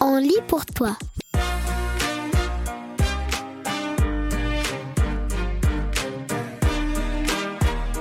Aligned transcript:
On 0.00 0.16
lit 0.20 0.40
pour 0.48 0.64
toi. 0.66 0.96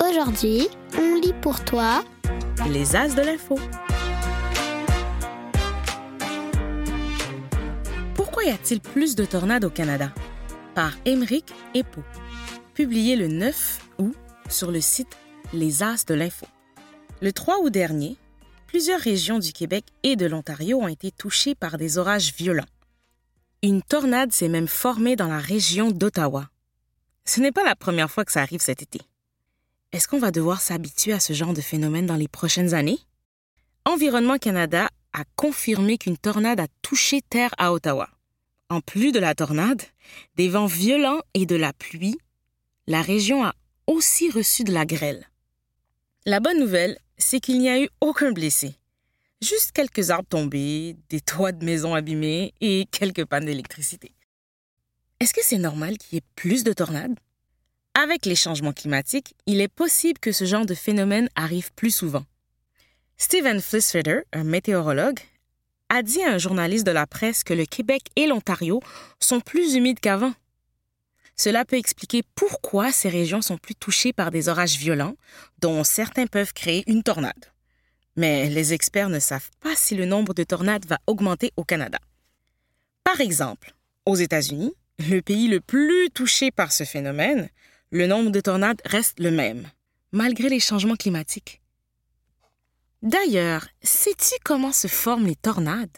Aujourd'hui, 0.10 0.68
on 0.98 1.16
lit 1.16 1.34
pour 1.42 1.64
toi 1.64 2.04
Les 2.70 2.96
As 2.96 3.14
de 3.14 3.22
l'info. 3.22 3.60
Pourquoi 8.16 8.46
y 8.46 8.50
a-t-il 8.50 8.82
plus 8.82 9.16
de 9.16 9.26
tornades 9.26 9.66
au 9.66 9.70
Canada? 9.70 10.12
Par 10.74 10.94
Émeric 11.06 11.54
Epo. 11.76 12.02
Publié 12.78 13.16
le 13.16 13.28
9 13.28 13.80
août 13.98 14.16
sur 14.52 14.70
le 14.70 14.82
site 14.82 15.18
Les 15.52 15.82
As 15.82 16.06
de 16.06 16.14
l'info. 16.14 16.46
Le 17.24 17.34
3 17.34 17.62
août 17.64 17.72
dernier, 17.72 18.18
plusieurs 18.68 19.00
régions 19.00 19.40
du 19.40 19.52
Québec 19.52 19.84
et 20.04 20.16
de 20.16 20.28
l'Ontario 20.28 20.78
ont 20.78 20.88
été 20.88 21.10
touchées 21.10 21.56
par 21.56 21.80
des 21.80 21.98
orages 21.98 22.36
violents. 22.36 22.68
Une 23.64 23.82
tornade 23.82 24.32
s'est 24.32 24.48
même 24.48 24.68
formée 24.68 25.16
dans 25.16 25.26
la 25.26 25.40
région 25.40 25.90
d'Ottawa. 25.90 26.52
Ce 27.26 27.42
n'est 27.42 27.52
pas 27.52 27.64
la 27.64 27.76
première 27.76 28.12
fois 28.12 28.26
que 28.26 28.32
ça 28.32 28.44
arrive 28.44 28.62
cet 28.62 28.84
été. 28.84 29.02
Est-ce 29.92 30.08
qu'on 30.08 30.20
va 30.20 30.30
devoir 30.30 30.62
s'habituer 30.62 31.14
à 31.14 31.20
ce 31.20 31.34
genre 31.34 31.54
de 31.54 31.62
phénomène 31.62 32.06
dans 32.06 32.16
les 32.16 32.28
prochaines 32.28 32.76
années? 32.76 33.00
Environnement 33.86 34.38
Canada 34.38 34.88
a 35.14 35.24
confirmé 35.36 35.98
qu'une 35.98 36.16
tornade 36.16 36.60
a 36.60 36.68
touché 36.84 37.24
terre 37.24 37.56
à 37.58 37.74
Ottawa. 37.74 38.08
En 38.70 38.82
plus 38.82 39.12
de 39.12 39.20
la 39.20 39.34
tornade, 39.34 39.82
des 40.36 40.48
vents 40.48 40.68
violents 40.68 41.22
et 41.34 41.48
de 41.48 41.56
la 41.56 41.74
pluie, 41.74 42.20
la 42.88 43.02
région 43.02 43.44
a 43.44 43.54
aussi 43.86 44.30
reçu 44.30 44.64
de 44.64 44.74
la 44.74 44.86
grêle. 44.86 45.28
La 46.26 46.40
bonne 46.40 46.60
nouvelle, 46.60 46.98
c'est 47.18 47.40
qu'il 47.40 47.60
n'y 47.60 47.70
a 47.70 47.82
eu 47.82 47.90
aucun 48.02 48.32
blessé. 48.32 48.76
Juste 49.42 49.72
quelques 49.74 50.10
arbres 50.10 50.28
tombés, 50.30 50.96
des 51.10 51.22
toits 51.22 51.52
de 51.52 51.64
maisons 51.64 51.94
abîmés 51.94 52.54
et 52.62 52.88
quelques 52.92 53.26
pannes 53.26 53.46
d'électricité. 53.46 54.14
Est-ce 55.20 55.34
que 55.34 55.44
c'est 55.44 55.58
normal 55.58 55.98
qu'il 55.98 56.16
y 56.16 56.18
ait 56.18 56.26
plus 56.36 56.64
de 56.64 56.74
tornades? 56.74 57.20
Avec 57.94 58.26
les 58.26 58.36
changements 58.36 58.74
climatiques, 58.74 59.36
il 59.48 59.60
est 59.60 59.68
possible 59.68 60.20
que 60.20 60.32
ce 60.32 60.46
genre 60.46 60.66
de 60.66 60.76
phénomène 60.76 61.30
arrive 61.36 61.72
plus 61.74 61.92
souvent. 61.92 62.26
Stephen 63.18 63.60
Flisfeder, 63.60 64.22
un 64.32 64.44
météorologue, 64.44 65.20
a 65.90 66.04
dit 66.04 66.22
à 66.22 66.34
un 66.34 66.38
journaliste 66.38 66.86
de 66.86 66.92
la 66.92 67.08
presse 67.08 67.44
que 67.44 67.54
le 67.54 67.66
Québec 67.66 68.04
et 68.16 68.28
l'Ontario 68.28 68.82
sont 69.20 69.40
plus 69.40 69.76
humides 69.76 70.00
qu'avant. 70.00 70.34
Cela 71.38 71.66
peut 71.66 71.78
expliquer 71.78 72.24
pourquoi 72.36 72.92
ces 72.92 73.10
régions 73.10 73.44
sont 73.44 73.58
plus 73.58 73.76
touchées 73.76 74.12
par 74.12 74.32
des 74.32 74.50
orages 74.50 74.78
violents, 74.78 75.16
dont 75.60 75.84
certains 75.84 76.26
peuvent 76.26 76.54
créer 76.54 76.84
une 76.88 77.04
tornade. 77.04 77.54
Mais 78.16 78.50
les 78.50 78.74
experts 78.74 79.10
ne 79.10 79.20
savent 79.20 79.52
pas 79.60 79.76
si 79.76 79.96
le 79.96 80.06
nombre 80.06 80.34
de 80.34 80.44
tornades 80.44 80.88
va 80.88 80.98
augmenter 81.06 81.52
au 81.56 81.64
Canada. 81.64 82.00
Par 83.04 83.22
exemple, 83.22 83.76
aux 84.06 84.16
États-Unis, 84.16 84.74
le 84.98 85.22
pays 85.22 85.48
le 85.48 85.62
plus 85.62 86.10
touché 86.10 86.50
par 86.50 86.72
ce 86.72 86.84
phénomène, 86.84 87.50
le 87.92 88.08
nombre 88.08 88.32
de 88.32 88.42
tornades 88.42 88.82
reste 88.86 89.20
le 89.20 89.30
même, 89.30 89.70
malgré 90.12 90.50
les 90.50 90.60
changements 90.60 90.96
climatiques. 90.96 91.62
D'ailleurs, 93.04 93.68
sais-tu 93.84 94.34
comment 94.44 94.72
se 94.72 94.88
forment 94.88 95.28
les 95.28 95.36
tornades? 95.36 95.98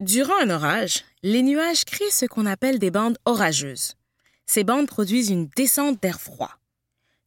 Durant 0.00 0.38
un 0.42 0.50
orage, 0.50 1.04
les 1.26 1.42
nuages 1.42 1.84
créent 1.84 2.12
ce 2.12 2.24
qu'on 2.24 2.46
appelle 2.46 2.78
des 2.78 2.92
bandes 2.92 3.18
orageuses. 3.24 3.94
Ces 4.46 4.62
bandes 4.62 4.86
produisent 4.86 5.30
une 5.30 5.48
descente 5.56 6.00
d'air 6.00 6.20
froid. 6.20 6.52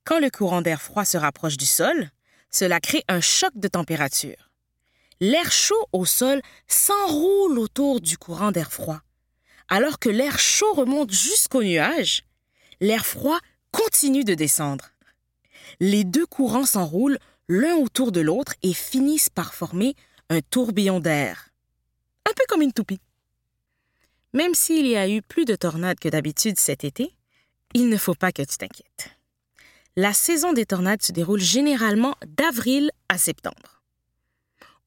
Quand 0.05 0.21
le 0.21 0.29
courant 0.29 0.61
d'air 0.61 0.81
froid 0.81 1.03
se 1.03 1.17
rapproche 1.17 1.57
du 1.57 1.65
sol, 1.65 2.09
cela 2.49 2.79
crée 2.79 3.03
un 3.09 3.19
choc 3.19 3.51
de 3.55 3.67
température. 3.67 4.51
L'air 5.19 5.51
chaud 5.51 5.85
au 5.91 6.05
sol 6.05 6.41
s'enroule 6.65 7.59
autour 7.59 7.99
du 7.99 8.17
courant 8.17 8.53
d'air 8.53 8.71
froid. 8.71 9.01
Alors 9.67 9.99
que 9.99 10.07
l'air 10.07 10.39
chaud 10.39 10.71
remonte 10.71 11.11
jusqu'aux 11.11 11.61
nuages, 11.61 12.23
l'air 12.79 13.05
froid 13.05 13.39
continue 13.73 14.23
de 14.23 14.33
descendre. 14.33 14.91
Les 15.81 16.05
deux 16.05 16.25
courants 16.25 16.65
s'enroulent 16.65 17.19
l'un 17.49 17.75
autour 17.75 18.13
de 18.13 18.21
l'autre 18.21 18.53
et 18.63 18.73
finissent 18.73 19.29
par 19.29 19.53
former 19.53 19.93
un 20.29 20.39
tourbillon 20.39 21.01
d'air. 21.01 21.49
Un 22.25 22.31
peu 22.33 22.43
comme 22.47 22.61
une 22.61 22.71
toupie. 22.71 23.01
Même 24.33 24.53
s'il 24.53 24.85
y 24.85 24.95
a 24.95 25.09
eu 25.09 25.21
plus 25.21 25.45
de 25.45 25.55
tornades 25.55 25.99
que 25.99 26.09
d'habitude 26.09 26.59
cet 26.59 26.83
été, 26.83 27.15
il 27.73 27.89
ne 27.89 27.97
faut 27.97 28.15
pas 28.15 28.31
que 28.31 28.43
tu 28.43 28.57
t'inquiètes. 28.57 29.09
La 29.95 30.13
saison 30.13 30.53
des 30.53 30.65
tornades 30.65 31.01
se 31.01 31.11
déroule 31.11 31.39
généralement 31.39 32.15
d'avril 32.25 32.91
à 33.09 33.17
septembre. 33.17 33.81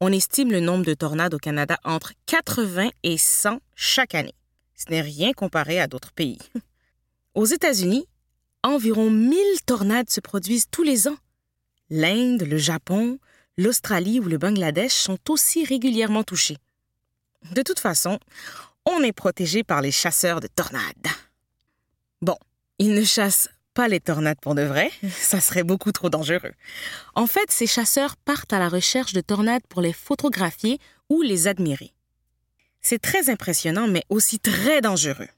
On 0.01 0.13
estime 0.13 0.51
le 0.51 0.61
nombre 0.61 0.85
de 0.85 0.95
tornades 0.95 1.35
au 1.35 1.39
Canada 1.39 1.79
entre 1.85 2.13
80 2.27 2.91
et 3.03 3.19
100 3.19 3.61
chaque 3.75 4.15
année. 4.15 4.35
Ce 4.75 4.91
n'est 4.91 5.01
rien 5.01 5.33
comparé 5.33 5.81
à 5.81 5.87
d'autres 5.87 6.13
pays. 6.13 6.39
Aux 7.35 7.45
États-Unis, 7.45 8.07
environ 8.63 9.11
1000 9.11 9.39
tornades 9.67 10.11
se 10.11 10.21
produisent 10.21 10.67
tous 10.71 10.83
les 10.83 11.09
ans. 11.09 11.17
L'Inde, 11.91 12.43
le 12.43 12.59
Japon, 12.59 13.19
l'Australie 13.57 14.19
ou 14.19 14.25
le 14.25 14.39
Bangladesh 14.39 14.93
sont 14.93 15.19
aussi 15.29 15.65
régulièrement 15.65 16.25
touchés. 16.25 16.57
De 17.53 17.63
toute 17.63 17.81
façon, 17.81 18.19
on 18.87 19.03
est 19.03 19.13
protégé 19.13 19.65
par 19.65 19.81
les 19.81 19.93
chasseurs 19.93 20.41
de 20.41 20.49
tornades. 20.49 21.09
Bon, 22.21 22.37
ils 22.79 22.95
ne 22.95 23.05
chassent 23.05 23.49
pas 23.75 23.89
les 23.89 24.01
tornades 24.01 24.41
pour 24.41 24.55
de 24.55 24.63
vrai, 24.63 24.91
ça 25.11 25.41
serait 25.41 25.63
beaucoup 25.63 25.93
trop 25.93 26.11
dangereux. 26.11 26.53
En 27.15 27.27
fait, 27.27 27.51
ces 27.51 27.67
chasseurs 27.67 28.17
partent 28.17 28.53
à 28.53 28.59
la 28.59 28.69
recherche 28.69 29.13
de 29.13 29.21
tornades 29.21 29.67
pour 29.69 29.83
les 29.83 29.93
photographier 29.93 30.79
ou 31.09 31.23
les 31.23 31.49
admirer. 31.49 31.93
C'est 32.81 33.01
très 33.01 33.31
impressionnant, 33.31 33.87
mais 33.87 34.05
aussi 34.09 34.41
très 34.41 34.81
dangereux. 34.81 35.29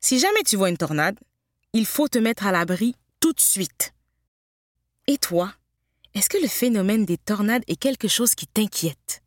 Si 0.00 0.18
jamais 0.18 0.42
tu 0.44 0.56
vois 0.56 0.68
une 0.68 0.76
tornade, 0.76 1.18
il 1.72 1.86
faut 1.86 2.08
te 2.08 2.18
mettre 2.18 2.46
à 2.46 2.52
l'abri 2.52 2.94
tout 3.20 3.32
de 3.32 3.40
suite. 3.40 3.94
Et 5.06 5.18
toi, 5.18 5.52
est-ce 6.14 6.28
que 6.28 6.38
le 6.38 6.48
phénomène 6.48 7.04
des 7.04 7.18
tornades 7.18 7.62
est 7.68 7.76
quelque 7.76 8.08
chose 8.08 8.34
qui 8.34 8.46
t'inquiète? 8.46 9.22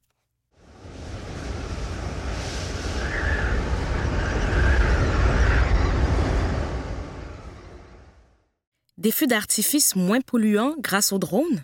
Des 8.99 9.13
feux 9.13 9.27
d'artifice 9.27 9.95
moins 9.95 10.19
polluants 10.19 10.75
grâce 10.77 11.13
aux 11.13 11.19
drones? 11.19 11.63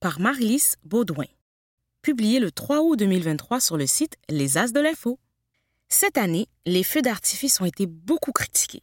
Par 0.00 0.18
Marlise 0.18 0.74
Baudouin. 0.84 1.28
Publié 2.02 2.40
le 2.40 2.50
3 2.50 2.80
août 2.80 2.98
2023 2.98 3.60
sur 3.60 3.76
le 3.76 3.86
site 3.86 4.16
Les 4.28 4.58
As 4.58 4.72
de 4.72 4.80
l'Info. 4.80 5.20
Cette 5.88 6.18
année, 6.18 6.48
les 6.66 6.82
feux 6.82 7.00
d'artifice 7.00 7.60
ont 7.60 7.66
été 7.66 7.86
beaucoup 7.86 8.32
critiqués. 8.32 8.82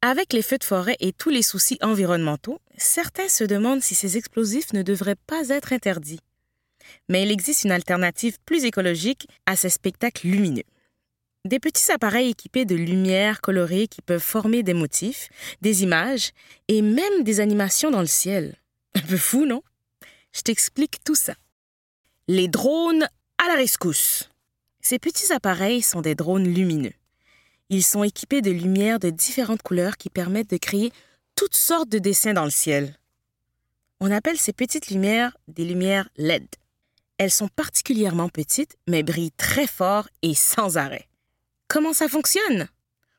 Avec 0.00 0.32
les 0.32 0.40
feux 0.40 0.56
de 0.56 0.64
forêt 0.64 0.96
et 0.98 1.12
tous 1.12 1.28
les 1.28 1.42
soucis 1.42 1.76
environnementaux, 1.82 2.58
certains 2.78 3.28
se 3.28 3.44
demandent 3.44 3.82
si 3.82 3.94
ces 3.94 4.16
explosifs 4.16 4.72
ne 4.72 4.80
devraient 4.80 5.18
pas 5.26 5.50
être 5.50 5.74
interdits. 5.74 6.20
Mais 7.10 7.22
il 7.22 7.30
existe 7.30 7.64
une 7.64 7.70
alternative 7.70 8.38
plus 8.46 8.64
écologique 8.64 9.28
à 9.44 9.56
ces 9.56 9.68
spectacles 9.68 10.28
lumineux. 10.28 10.64
Des 11.46 11.60
petits 11.60 11.92
appareils 11.92 12.30
équipés 12.30 12.64
de 12.64 12.74
lumières 12.74 13.40
colorées 13.40 13.86
qui 13.86 14.02
peuvent 14.02 14.18
former 14.18 14.64
des 14.64 14.74
motifs, 14.74 15.28
des 15.60 15.84
images 15.84 16.32
et 16.66 16.82
même 16.82 17.22
des 17.22 17.38
animations 17.38 17.92
dans 17.92 18.00
le 18.00 18.08
ciel. 18.08 18.56
Un 18.96 19.02
peu 19.02 19.16
fou, 19.16 19.46
non? 19.46 19.62
Je 20.34 20.40
t'explique 20.40 21.04
tout 21.04 21.14
ça. 21.14 21.34
Les 22.26 22.48
drones 22.48 23.06
à 23.38 23.46
la 23.46 23.54
rescousse. 23.54 24.28
Ces 24.80 24.98
petits 24.98 25.32
appareils 25.32 25.82
sont 25.82 26.00
des 26.00 26.16
drones 26.16 26.52
lumineux. 26.52 26.94
Ils 27.68 27.84
sont 27.84 28.02
équipés 28.02 28.42
de 28.42 28.50
lumières 28.50 28.98
de 28.98 29.10
différentes 29.10 29.62
couleurs 29.62 29.98
qui 29.98 30.10
permettent 30.10 30.50
de 30.50 30.56
créer 30.56 30.90
toutes 31.36 31.54
sortes 31.54 31.88
de 31.88 32.00
dessins 32.00 32.32
dans 32.32 32.44
le 32.44 32.50
ciel. 32.50 32.98
On 34.00 34.10
appelle 34.10 34.38
ces 34.38 34.52
petites 34.52 34.90
lumières 34.90 35.36
des 35.46 35.64
lumières 35.64 36.08
LED. 36.16 36.48
Elles 37.18 37.30
sont 37.30 37.48
particulièrement 37.48 38.30
petites, 38.30 38.76
mais 38.88 39.04
brillent 39.04 39.30
très 39.30 39.68
fort 39.68 40.08
et 40.22 40.34
sans 40.34 40.76
arrêt. 40.76 41.06
Comment 41.68 41.92
ça 41.92 42.08
fonctionne? 42.08 42.68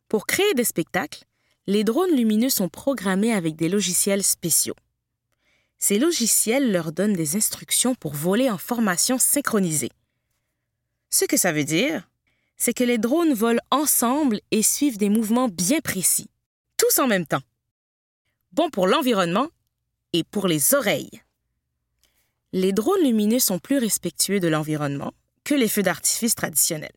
Pour 0.07 0.25
créer 0.25 0.53
des 0.53 0.63
spectacles, 0.63 1.25
les 1.67 1.83
drones 1.83 2.15
lumineux 2.15 2.49
sont 2.49 2.69
programmés 2.69 3.33
avec 3.33 3.57
des 3.57 3.67
logiciels 3.67 4.23
spéciaux. 4.23 4.75
Ces 5.79 5.99
logiciels 5.99 6.71
leur 6.71 6.94
donnent 6.94 7.13
des 7.13 7.35
instructions 7.35 7.94
pour 7.94 8.13
voler 8.13 8.49
en 8.49 8.57
formation 8.57 9.17
synchronisée. 9.17 9.91
Ce 11.09 11.25
que 11.25 11.35
ça 11.35 11.51
veut 11.51 11.65
dire, 11.65 12.09
c'est 12.55 12.73
que 12.73 12.85
les 12.85 12.97
drones 12.97 13.33
volent 13.33 13.61
ensemble 13.69 14.39
et 14.51 14.63
suivent 14.63 14.97
des 14.97 15.09
mouvements 15.09 15.49
bien 15.49 15.81
précis, 15.81 16.29
tous 16.77 16.99
en 16.99 17.07
même 17.07 17.27
temps. 17.27 17.44
Bon 18.53 18.69
pour 18.69 18.88
l'environnement 18.88 19.49
et 20.13 20.23
pour 20.23 20.47
les 20.47 20.73
oreilles. 20.73 21.21
Les 22.53 22.71
drones 22.71 23.03
lumineux 23.03 23.39
sont 23.39 23.59
plus 23.59 23.77
respectueux 23.77 24.39
de 24.39 24.47
l'environnement 24.47 25.13
que 25.44 25.53
les 25.53 25.67
feux 25.67 25.83
d'artifice 25.83 26.33
traditionnels 26.33 26.95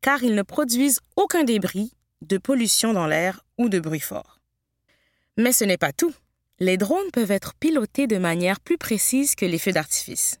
car 0.00 0.22
ils 0.22 0.34
ne 0.34 0.42
produisent 0.42 1.00
aucun 1.16 1.44
débris, 1.44 1.92
de 2.22 2.38
pollution 2.38 2.92
dans 2.92 3.06
l'air 3.06 3.44
ou 3.58 3.68
de 3.68 3.80
bruit 3.80 4.00
fort. 4.00 4.40
Mais 5.36 5.52
ce 5.52 5.64
n'est 5.64 5.78
pas 5.78 5.92
tout. 5.92 6.14
Les 6.58 6.76
drones 6.76 7.10
peuvent 7.12 7.30
être 7.30 7.54
pilotés 7.54 8.06
de 8.06 8.18
manière 8.18 8.60
plus 8.60 8.76
précise 8.76 9.34
que 9.34 9.46
les 9.46 9.58
feux 9.58 9.72
d'artifice, 9.72 10.38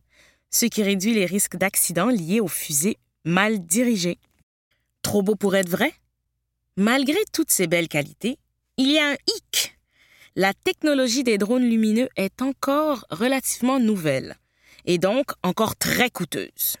ce 0.50 0.66
qui 0.66 0.82
réduit 0.82 1.14
les 1.14 1.24
risques 1.24 1.56
d'accidents 1.56 2.10
liés 2.10 2.40
aux 2.40 2.48
fusées 2.48 2.98
mal 3.24 3.64
dirigées. 3.66 4.18
Trop 5.02 5.22
beau 5.22 5.36
pour 5.36 5.56
être 5.56 5.68
vrai? 5.68 5.94
Malgré 6.76 7.18
toutes 7.32 7.50
ces 7.50 7.66
belles 7.66 7.88
qualités, 7.88 8.38
il 8.76 8.90
y 8.90 8.98
a 8.98 9.10
un 9.10 9.16
hic. 9.26 9.78
La 10.36 10.54
technologie 10.54 11.24
des 11.24 11.38
drones 11.38 11.68
lumineux 11.68 12.08
est 12.16 12.42
encore 12.42 13.04
relativement 13.10 13.80
nouvelle 13.80 14.36
et 14.84 14.98
donc 14.98 15.32
encore 15.42 15.76
très 15.76 16.10
coûteuse. 16.10 16.76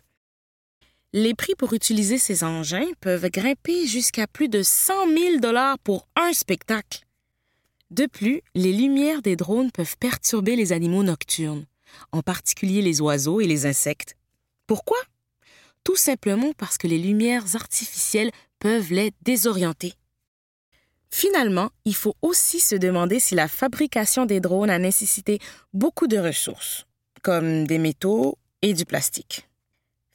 Les 1.12 1.34
prix 1.34 1.56
pour 1.56 1.72
utiliser 1.72 2.18
ces 2.18 2.44
engins 2.44 2.86
peuvent 3.00 3.30
grimper 3.30 3.84
jusqu'à 3.88 4.28
plus 4.28 4.48
de 4.48 4.62
100 4.62 5.08
000 5.08 5.38
dollars 5.40 5.76
pour 5.80 6.06
un 6.14 6.32
spectacle. 6.32 7.04
De 7.90 8.06
plus, 8.06 8.42
les 8.54 8.72
lumières 8.72 9.20
des 9.20 9.34
drones 9.34 9.72
peuvent 9.72 9.96
perturber 9.98 10.54
les 10.54 10.70
animaux 10.72 11.02
nocturnes, 11.02 11.66
en 12.12 12.22
particulier 12.22 12.80
les 12.80 13.00
oiseaux 13.00 13.40
et 13.40 13.48
les 13.48 13.66
insectes. 13.66 14.16
Pourquoi? 14.68 14.98
Tout 15.82 15.96
simplement 15.96 16.52
parce 16.56 16.78
que 16.78 16.86
les 16.86 16.98
lumières 16.98 17.56
artificielles 17.56 18.30
peuvent 18.60 18.92
les 18.92 19.12
désorienter. 19.22 19.94
Finalement, 21.10 21.70
il 21.84 21.96
faut 21.96 22.14
aussi 22.22 22.60
se 22.60 22.76
demander 22.76 23.18
si 23.18 23.34
la 23.34 23.48
fabrication 23.48 24.26
des 24.26 24.38
drones 24.38 24.70
a 24.70 24.78
nécessité 24.78 25.40
beaucoup 25.72 26.06
de 26.06 26.18
ressources, 26.18 26.86
comme 27.22 27.66
des 27.66 27.78
métaux 27.78 28.38
et 28.62 28.74
du 28.74 28.84
plastique. 28.84 29.49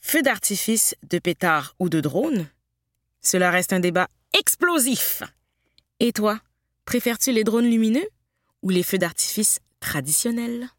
Feu 0.08 0.22
d'artifice, 0.22 0.94
de 1.10 1.18
pétards 1.18 1.76
ou 1.80 1.90
de 1.90 2.00
drones 2.00 2.48
Cela 3.22 3.50
reste 3.50 3.74
un 3.74 3.80
débat 3.80 4.08
explosif. 4.38 5.24
Et 6.00 6.12
toi, 6.12 6.40
préfères-tu 6.86 7.32
les 7.32 7.44
drones 7.44 7.66
lumineux 7.66 8.08
ou 8.62 8.70
les 8.70 8.84
feux 8.84 9.00
d'artifice 9.00 9.62
traditionnels? 9.80 10.70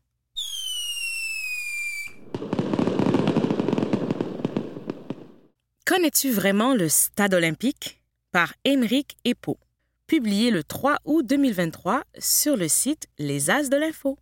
Connais-tu 5.85 6.31
vraiment 6.31 6.77
le 6.77 6.89
Stade 6.89 7.35
olympique 7.35 8.01
par 8.31 8.55
Émeric 8.63 9.17
Epo, 9.25 9.59
publié 10.07 10.53
le 10.53 10.63
3 10.63 10.99
août 11.05 11.27
2023 11.27 12.05
sur 12.21 12.57
le 12.57 12.69
site 12.69 13.09
Les 13.19 13.51
As 13.51 13.71
de 13.71 13.77
l'Info. 13.77 14.21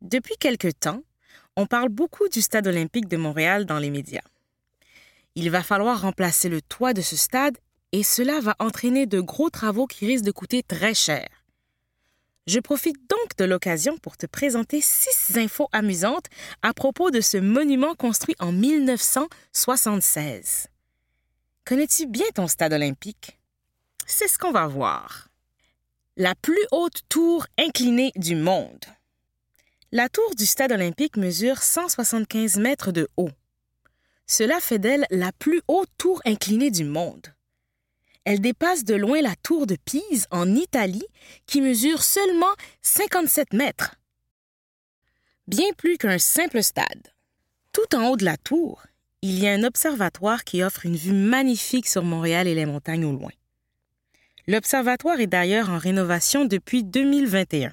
Depuis 0.00 0.38
quelque 0.38 0.68
temps, 0.68 1.02
on 1.56 1.66
parle 1.66 1.88
beaucoup 1.88 2.28
du 2.28 2.42
Stade 2.42 2.66
olympique 2.66 3.08
de 3.08 3.16
Montréal 3.16 3.64
dans 3.64 3.78
les 3.78 3.90
médias. 3.90 4.24
Il 5.36 5.50
va 5.50 5.62
falloir 5.62 6.00
remplacer 6.00 6.48
le 6.48 6.60
toit 6.62 6.92
de 6.92 7.02
ce 7.02 7.16
stade 7.16 7.56
et 7.92 8.02
cela 8.02 8.40
va 8.40 8.56
entraîner 8.58 9.06
de 9.06 9.20
gros 9.20 9.50
travaux 9.50 9.86
qui 9.86 10.06
risquent 10.06 10.24
de 10.24 10.32
coûter 10.32 10.62
très 10.62 10.94
cher. 10.94 11.28
Je 12.46 12.60
profite 12.60 12.96
donc 13.08 13.36
de 13.38 13.44
l'occasion 13.44 13.96
pour 13.98 14.16
te 14.16 14.26
présenter 14.26 14.80
six 14.80 15.36
infos 15.38 15.68
amusantes 15.72 16.26
à 16.62 16.72
propos 16.74 17.10
de 17.10 17.20
ce 17.20 17.38
monument 17.38 17.94
construit 17.94 18.36
en 18.38 18.52
1976. 18.52 20.68
Connais-tu 21.64 22.06
bien 22.06 22.26
ton 22.34 22.46
stade 22.46 22.74
olympique? 22.74 23.38
C'est 24.06 24.28
ce 24.28 24.38
qu'on 24.38 24.52
va 24.52 24.66
voir. 24.66 25.28
La 26.16 26.34
plus 26.34 26.66
haute 26.70 27.00
tour 27.08 27.46
inclinée 27.58 28.12
du 28.16 28.36
monde. 28.36 28.84
La 29.96 30.08
tour 30.08 30.34
du 30.36 30.44
stade 30.44 30.72
olympique 30.72 31.16
mesure 31.16 31.62
175 31.62 32.56
mètres 32.56 32.90
de 32.90 33.06
haut. 33.16 33.30
Cela 34.26 34.58
fait 34.58 34.80
d'elle 34.80 35.06
la 35.10 35.30
plus 35.30 35.62
haute 35.68 35.88
tour 35.98 36.20
inclinée 36.24 36.72
du 36.72 36.82
monde. 36.82 37.28
Elle 38.24 38.40
dépasse 38.40 38.82
de 38.82 38.96
loin 38.96 39.22
la 39.22 39.36
tour 39.36 39.68
de 39.68 39.76
Pise 39.76 40.26
en 40.32 40.52
Italie 40.52 41.06
qui 41.46 41.60
mesure 41.60 42.02
seulement 42.02 42.52
57 42.82 43.52
mètres. 43.52 43.94
Bien 45.46 45.72
plus 45.78 45.96
qu'un 45.96 46.18
simple 46.18 46.64
stade. 46.64 47.12
Tout 47.70 47.94
en 47.94 48.08
haut 48.08 48.16
de 48.16 48.24
la 48.24 48.36
tour, 48.36 48.82
il 49.22 49.38
y 49.38 49.46
a 49.46 49.52
un 49.52 49.62
observatoire 49.62 50.42
qui 50.42 50.64
offre 50.64 50.86
une 50.86 50.96
vue 50.96 51.12
magnifique 51.12 51.86
sur 51.86 52.02
Montréal 52.02 52.48
et 52.48 52.56
les 52.56 52.66
montagnes 52.66 53.04
au 53.04 53.12
loin. 53.12 53.30
L'observatoire 54.48 55.20
est 55.20 55.28
d'ailleurs 55.28 55.70
en 55.70 55.78
rénovation 55.78 56.46
depuis 56.46 56.82
2021. 56.82 57.72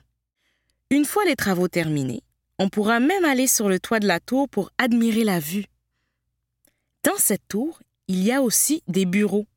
Une 0.91 1.05
fois 1.05 1.25
les 1.25 1.35
travaux 1.35 1.67
terminés, 1.67 2.21
on 2.59 2.69
pourra 2.69 2.99
même 2.99 3.25
aller 3.25 3.47
sur 3.47 3.69
le 3.69 3.79
toit 3.79 3.99
de 3.99 4.07
la 4.07 4.19
tour 4.19 4.47
pour 4.47 4.69
admirer 4.77 5.23
la 5.23 5.39
vue. 5.39 5.65
Dans 7.03 7.17
cette 7.17 7.47
tour, 7.47 7.79
il 8.07 8.21
y 8.21 8.31
a 8.31 8.43
aussi 8.43 8.83
des 8.87 9.05
bureaux 9.05 9.47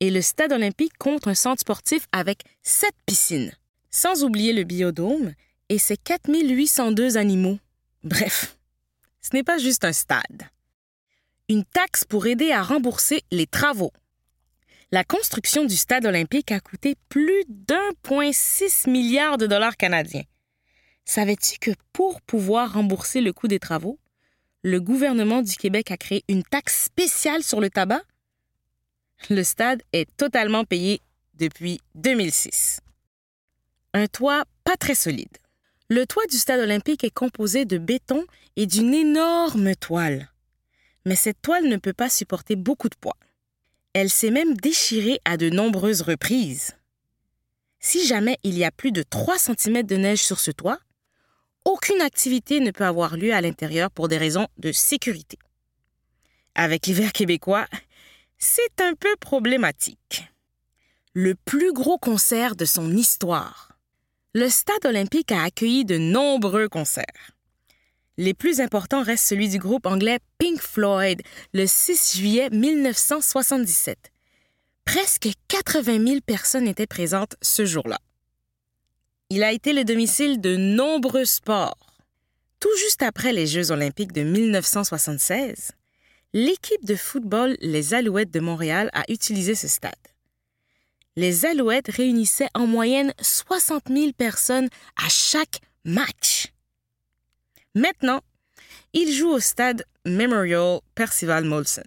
et 0.00 0.10
le 0.10 0.20
stade 0.20 0.52
olympique 0.52 0.96
compte 0.98 1.28
un 1.28 1.34
centre 1.34 1.60
sportif 1.60 2.06
avec 2.10 2.42
sept 2.62 2.94
piscines, 3.06 3.52
sans 3.90 4.24
oublier 4.24 4.52
le 4.52 4.64
biodôme 4.64 5.34
et 5.68 5.78
ses 5.78 5.96
4802 5.96 7.16
animaux. 7.16 7.58
Bref, 8.02 8.58
ce 9.20 9.30
n'est 9.34 9.44
pas 9.44 9.58
juste 9.58 9.84
un 9.84 9.92
stade 9.92 10.48
une 11.48 11.64
taxe 11.64 12.04
pour 12.04 12.26
aider 12.26 12.52
à 12.52 12.62
rembourser 12.62 13.22
les 13.30 13.46
travaux. 13.46 13.92
La 14.92 15.04
construction 15.04 15.64
du 15.64 15.76
stade 15.76 16.06
olympique 16.06 16.52
a 16.52 16.60
coûté 16.60 16.94
plus 17.08 17.44
d'1,6 17.48 18.88
milliard 18.88 19.38
de 19.38 19.46
dollars 19.46 19.76
canadiens. 19.76 20.24
Savais-tu 21.08 21.58
que 21.58 21.70
pour 21.92 22.20
pouvoir 22.20 22.74
rembourser 22.74 23.20
le 23.20 23.32
coût 23.32 23.48
des 23.48 23.58
travaux, 23.58 23.98
le 24.62 24.80
gouvernement 24.80 25.42
du 25.42 25.56
Québec 25.56 25.90
a 25.90 25.96
créé 25.96 26.22
une 26.28 26.42
taxe 26.42 26.84
spéciale 26.84 27.42
sur 27.42 27.60
le 27.60 27.70
tabac? 27.70 28.02
Le 29.30 29.42
stade 29.42 29.82
est 29.92 30.08
totalement 30.16 30.64
payé 30.64 31.00
depuis 31.34 31.80
2006. 31.94 32.80
Un 33.94 34.06
toit 34.06 34.44
pas 34.64 34.76
très 34.76 34.94
solide. 34.94 35.38
Le 35.88 36.06
toit 36.06 36.26
du 36.26 36.36
stade 36.36 36.60
olympique 36.60 37.04
est 37.04 37.10
composé 37.10 37.64
de 37.64 37.78
béton 37.78 38.26
et 38.56 38.66
d'une 38.66 38.92
énorme 38.92 39.74
toile 39.76 40.28
mais 41.08 41.16
cette 41.16 41.40
toile 41.40 41.64
ne 41.64 41.78
peut 41.78 41.94
pas 41.94 42.10
supporter 42.10 42.54
beaucoup 42.54 42.90
de 42.90 42.94
poids. 42.94 43.16
Elle 43.94 44.10
s'est 44.10 44.30
même 44.30 44.54
déchirée 44.54 45.18
à 45.24 45.38
de 45.38 45.48
nombreuses 45.48 46.02
reprises. 46.02 46.76
Si 47.80 48.06
jamais 48.06 48.38
il 48.42 48.58
y 48.58 48.64
a 48.64 48.70
plus 48.70 48.92
de 48.92 49.02
3 49.02 49.38
cm 49.38 49.84
de 49.84 49.96
neige 49.96 50.22
sur 50.22 50.38
ce 50.38 50.50
toit, 50.50 50.78
aucune 51.68 52.00
activité 52.00 52.60
ne 52.60 52.70
peut 52.70 52.86
avoir 52.86 53.18
lieu 53.18 53.34
à 53.34 53.42
l'intérieur 53.42 53.90
pour 53.90 54.08
des 54.08 54.16
raisons 54.16 54.48
de 54.56 54.72
sécurité. 54.72 55.38
Avec 56.54 56.86
l'hiver 56.86 57.12
québécois, 57.12 57.66
c'est 58.38 58.80
un 58.80 58.94
peu 58.94 59.14
problématique. 59.20 60.24
Le 61.12 61.34
plus 61.34 61.74
gros 61.74 61.98
concert 61.98 62.56
de 62.56 62.64
son 62.64 62.96
histoire. 62.96 63.72
Le 64.34 64.48
stade 64.48 64.86
olympique 64.86 65.30
a 65.30 65.42
accueilli 65.42 65.84
de 65.84 65.98
nombreux 65.98 66.68
concerts. 66.68 67.32
Les 68.16 68.32
plus 68.32 68.60
importants 68.60 69.02
restent 69.02 69.28
celui 69.28 69.50
du 69.50 69.58
groupe 69.58 69.86
anglais 69.86 70.20
Pink 70.38 70.60
Floyd 70.60 71.20
le 71.52 71.66
6 71.66 72.16
juillet 72.16 72.48
1977. 72.50 74.10
Presque 74.86 75.28
80 75.48 76.06
000 76.06 76.20
personnes 76.24 76.66
étaient 76.66 76.86
présentes 76.86 77.36
ce 77.42 77.66
jour-là. 77.66 77.98
Il 79.30 79.42
a 79.42 79.52
été 79.52 79.74
le 79.74 79.84
domicile 79.84 80.40
de 80.40 80.56
nombreux 80.56 81.26
sports. 81.26 81.76
Tout 82.60 82.74
juste 82.78 83.02
après 83.02 83.34
les 83.34 83.46
Jeux 83.46 83.70
olympiques 83.70 84.12
de 84.12 84.22
1976, 84.22 85.72
l'équipe 86.32 86.82
de 86.86 86.96
football 86.96 87.54
Les 87.60 87.92
Alouettes 87.92 88.30
de 88.30 88.40
Montréal 88.40 88.88
a 88.94 89.04
utilisé 89.10 89.54
ce 89.54 89.68
stade. 89.68 89.92
Les 91.16 91.44
Alouettes 91.44 91.90
réunissaient 91.90 92.48
en 92.54 92.66
moyenne 92.66 93.12
60 93.20 93.88
000 93.90 94.12
personnes 94.12 94.70
à 94.96 95.10
chaque 95.10 95.60
match. 95.84 96.46
Maintenant, 97.74 98.22
il 98.94 99.12
joue 99.12 99.28
au 99.28 99.40
stade 99.40 99.84
Memorial 100.06 100.80
Percival 100.94 101.44
Molson. 101.44 101.84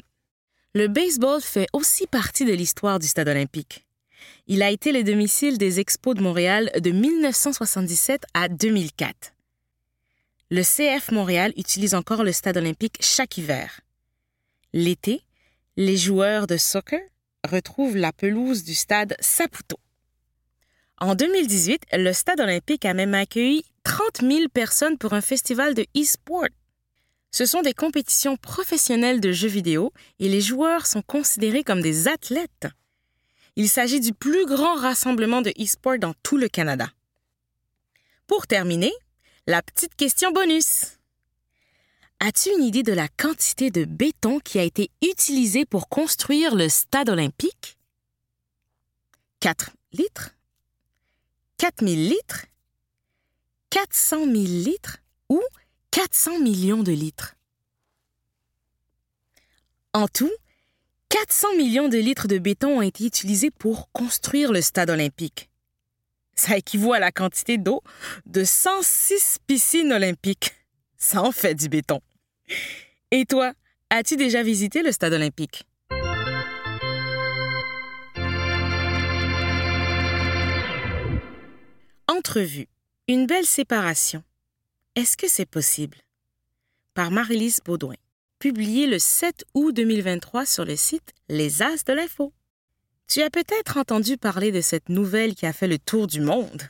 Le 0.75 0.88
baseball 0.88 1.41
fait 1.41 1.67
aussi 1.74 2.05
partie 2.05 2.45
de 2.45 2.53
l'histoire 2.53 3.00
du 3.00 3.07
stade 3.07 3.29
olympique. 3.29 3.83
Il 4.53 4.63
a 4.63 4.70
été 4.70 4.91
le 4.91 5.05
domicile 5.05 5.58
des 5.58 5.79
Expos 5.79 6.13
de 6.13 6.22
Montréal 6.22 6.72
de 6.77 6.91
1977 6.91 8.25
à 8.34 8.50
2004. 8.50 9.34
Le 10.50 10.62
CF 10.62 11.10
Montréal 11.13 11.53
utilise 11.55 11.96
encore 11.96 12.25
le 12.25 12.34
stade 12.34 12.58
olympique 12.58 12.98
chaque 13.00 13.38
hiver. 13.38 13.79
L'été, 14.74 15.22
les 15.77 15.96
joueurs 15.96 16.48
de 16.48 16.58
soccer 16.58 17.00
retrouvent 17.50 17.96
la 17.96 18.12
pelouse 18.12 18.65
du 18.65 18.75
stade 18.75 19.15
Saputo. 19.22 19.79
En 20.98 21.15
2018, 21.15 21.84
le 21.93 22.12
stade 22.12 22.41
olympique 22.41 22.84
a 22.84 22.93
même 22.93 23.13
accueilli 23.13 23.63
30 23.84 24.20
000 24.22 24.50
personnes 24.53 24.98
pour 24.98 25.13
un 25.13 25.22
festival 25.22 25.75
de 25.75 25.86
e-sport. 25.98 26.50
Ce 27.31 27.46
sont 27.46 27.62
des 27.62 27.74
compétitions 27.74 28.36
professionnelles 28.36 29.22
de 29.22 29.31
jeux 29.31 29.48
vidéo 29.48 29.93
et 30.20 30.27
les 30.27 30.41
joueurs 30.41 30.88
sont 30.88 31.03
considérés 31.03 31.63
comme 31.63 31.81
des 31.81 32.10
athlètes. 32.10 32.67
Il 33.55 33.70
s'agit 33.70 34.00
du 34.00 34.13
plus 34.13 34.46
grand 34.46 34.75
rassemblement 34.75 35.41
de 35.41 35.51
e-sport 35.60 36.00
dans 36.00 36.13
tout 36.24 36.38
le 36.38 36.48
Canada. 36.48 36.89
Pour 38.27 38.48
terminer, 38.48 38.93
la 39.48 39.62
petite 39.62 39.96
question 39.96 40.31
bonus. 40.31 40.98
As-tu 42.20 42.50
une 42.50 42.63
idée 42.63 42.84
de 42.84 42.93
la 42.93 43.08
quantité 43.08 43.72
de 43.72 43.84
béton 43.84 44.39
qui 44.39 44.60
a 44.60 44.63
été 44.63 44.89
utilisée 45.01 45.65
pour 45.65 45.89
construire 45.89 46.55
le 46.55 46.70
stade 46.70 47.10
olympique? 47.10 47.77
4 49.39 49.72
litres? 49.91 50.29
4000 51.58 52.10
litres, 52.10 52.46
400 53.70 54.25
000 54.25 54.34
litres? 54.34 54.98
Ou 55.29 55.41
400 55.91 56.39
millions 56.39 56.84
de 56.84 56.91
litres? 56.91 57.36
En 59.93 60.08
tout, 60.08 60.31
400 61.12 61.58
millions 61.58 61.89
de 61.89 61.98
litres 61.98 62.30
de 62.30 62.38
béton 62.38 62.77
ont 62.77 62.82
été 62.82 63.06
utilisés 63.06 63.51
pour 63.51 63.91
construire 63.91 64.53
le 64.53 64.62
stade 64.62 64.89
olympique. 64.89 65.50
Ça 66.36 66.56
équivaut 66.56 66.94
à 66.94 67.00
la 67.00 67.12
quantité 67.12 67.58
d'eau 67.58 67.82
de 68.25 68.46
106 68.46 69.39
piscines 69.46 69.91
olympiques. 69.91 70.53
Ça 70.96 71.22
en 71.22 71.34
fait 71.34 71.53
du 71.53 71.68
béton. 71.68 72.00
Et 73.12 73.25
toi, 73.25 73.51
as-tu 73.89 74.15
déjà 74.15 74.41
visité 74.41 74.84
le 74.84 74.94
stade 74.94 75.12
olympique? 75.12 75.65
Entrevue. 82.08 82.70
Une 83.10 83.27
belle 83.27 83.46
séparation. 83.46 84.24
Est-ce 84.96 85.18
que 85.18 85.27
c'est 85.27 85.46
possible? 85.46 85.98
Par 86.94 87.12
Marilise 87.12 87.60
Baudouin 87.65 87.96
publié 88.41 88.88
le 88.88 88.98
7 88.98 89.45
août 89.53 89.71
2023 89.71 90.48
sur 90.48 90.65
le 90.65 90.75
site 90.75 91.13
Les 91.29 91.62
As 91.62 91.86
de 91.86 91.93
l'Info. 91.93 92.33
Tu 93.07 93.21
as 93.21 93.29
peut-être 93.29 93.77
entendu 93.77 94.17
parler 94.17 94.51
de 94.51 94.62
cette 94.62 94.89
nouvelle 94.89 95.36
qui 95.36 95.45
a 95.45 95.53
fait 95.53 95.67
le 95.67 95.77
tour 95.77 96.07
du 96.07 96.21
monde. 96.21 96.63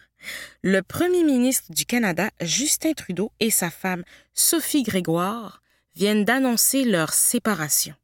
Le 0.63 0.81
premier 0.81 1.23
ministre 1.23 1.71
du 1.71 1.85
Canada, 1.85 2.29
Justin 2.41 2.91
Trudeau, 2.91 3.31
et 3.39 3.49
sa 3.49 3.69
femme, 3.69 4.03
Sophie 4.33 4.83
Grégoire, 4.83 5.61
viennent 5.95 6.25
d'annoncer 6.25 6.83
leur 6.83 7.13
séparation. 7.13 7.95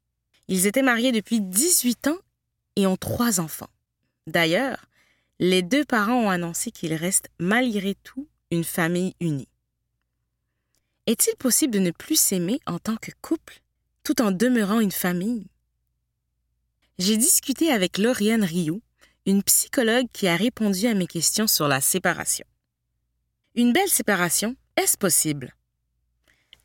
Ils 0.48 0.66
étaient 0.66 0.80
mariés 0.80 1.12
depuis 1.12 1.42
18 1.42 2.08
ans 2.08 2.18
et 2.76 2.86
ont 2.86 2.96
trois 2.96 3.38
enfants. 3.38 3.70
D'ailleurs, 4.26 4.86
les 5.40 5.60
deux 5.60 5.84
parents 5.84 6.22
ont 6.22 6.30
annoncé 6.30 6.70
qu'ils 6.70 6.94
restent 6.94 7.28
malgré 7.38 7.94
tout 7.96 8.28
une 8.50 8.64
famille 8.64 9.14
unie. 9.20 9.48
Est-il 11.08 11.34
possible 11.36 11.72
de 11.72 11.78
ne 11.78 11.90
plus 11.90 12.20
s'aimer 12.20 12.60
en 12.66 12.78
tant 12.78 12.96
que 12.96 13.10
couple 13.22 13.62
tout 14.04 14.20
en 14.20 14.30
demeurant 14.30 14.78
une 14.78 14.92
famille? 14.92 15.46
J'ai 16.98 17.16
discuté 17.16 17.72
avec 17.72 17.96
Lauriane 17.96 18.44
Rioux, 18.44 18.82
une 19.24 19.42
psychologue 19.42 20.08
qui 20.12 20.28
a 20.28 20.36
répondu 20.36 20.86
à 20.86 20.92
mes 20.92 21.06
questions 21.06 21.46
sur 21.46 21.66
la 21.66 21.80
séparation. 21.80 22.44
Une 23.54 23.72
belle 23.72 23.88
séparation, 23.88 24.54
est-ce 24.76 24.98
possible? 24.98 25.54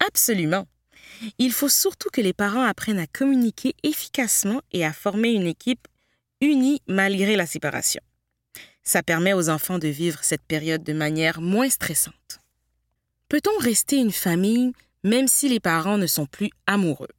Absolument. 0.06 0.68
Il 1.38 1.54
faut 1.54 1.70
surtout 1.70 2.10
que 2.12 2.20
les 2.20 2.34
parents 2.34 2.66
apprennent 2.66 3.00
à 3.00 3.08
communiquer 3.08 3.76
efficacement 3.82 4.62
et 4.74 4.84
à 4.84 4.92
former 4.92 5.32
une 5.32 5.48
équipe 5.48 5.88
unie 6.42 6.82
malgré 6.86 7.38
la 7.38 7.46
séparation. 7.46 8.02
Ça 8.84 9.04
permet 9.04 9.32
aux 9.32 9.48
enfants 9.48 9.80
de 9.80 9.88
vivre 9.88 10.22
cette 10.22 10.44
période 10.44 10.84
de 10.84 10.92
manière 10.92 11.40
moins 11.40 11.70
stressante. 11.70 12.43
Peut-on 13.34 13.58
rester 13.58 13.98
une 13.98 14.12
famille 14.12 14.74
même 15.04 15.28
si 15.28 15.50
les 15.50 15.60
parents 15.60 15.98
ne 15.98 16.06
sont 16.06 16.28
plus 16.28 16.52
amoureux? 16.68 17.10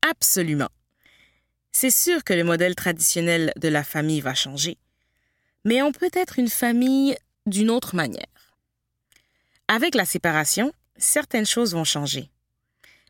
Absolument. 0.00 0.70
C'est 1.72 1.90
sûr 1.90 2.24
que 2.24 2.32
le 2.32 2.42
modèle 2.42 2.74
traditionnel 2.74 3.52
de 3.56 3.68
la 3.68 3.84
famille 3.84 4.22
va 4.22 4.32
changer, 4.32 4.78
mais 5.66 5.82
on 5.82 5.92
peut 5.92 6.08
être 6.14 6.38
une 6.38 6.48
famille 6.48 7.18
d'une 7.44 7.68
autre 7.68 7.94
manière. 7.94 8.56
Avec 9.68 9.94
la 9.94 10.06
séparation, 10.06 10.72
certaines 10.96 11.44
choses 11.44 11.74
vont 11.74 11.84
changer, 11.84 12.30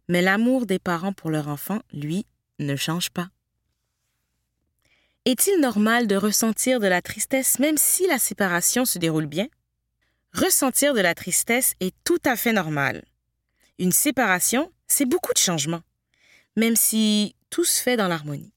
mais 0.08 0.20
l'amour 0.20 0.66
des 0.66 0.80
parents 0.80 1.12
pour 1.12 1.30
leur 1.30 1.46
enfant, 1.46 1.80
lui, 1.92 2.26
ne 2.58 2.74
change 2.74 3.10
pas. 3.10 3.28
Est-il 5.26 5.60
normal 5.60 6.08
de 6.08 6.16
ressentir 6.16 6.80
de 6.80 6.88
la 6.88 7.02
tristesse 7.02 7.60
même 7.60 7.78
si 7.78 8.08
la 8.08 8.18
séparation 8.18 8.84
se 8.84 8.98
déroule 8.98 9.26
bien? 9.26 9.46
Ressentir 10.34 10.94
de 10.94 11.00
la 11.00 11.14
tristesse 11.14 11.74
est 11.78 11.94
tout 12.02 12.18
à 12.24 12.34
fait 12.34 12.52
normal. 12.52 13.04
Une 13.78 13.92
séparation, 13.92 14.72
c'est 14.88 15.04
beaucoup 15.04 15.32
de 15.32 15.38
changements, 15.38 15.82
même 16.56 16.74
si 16.74 17.36
tout 17.50 17.64
se 17.64 17.80
fait 17.80 17.96
dans 17.96 18.08
l'harmonie. 18.08 18.52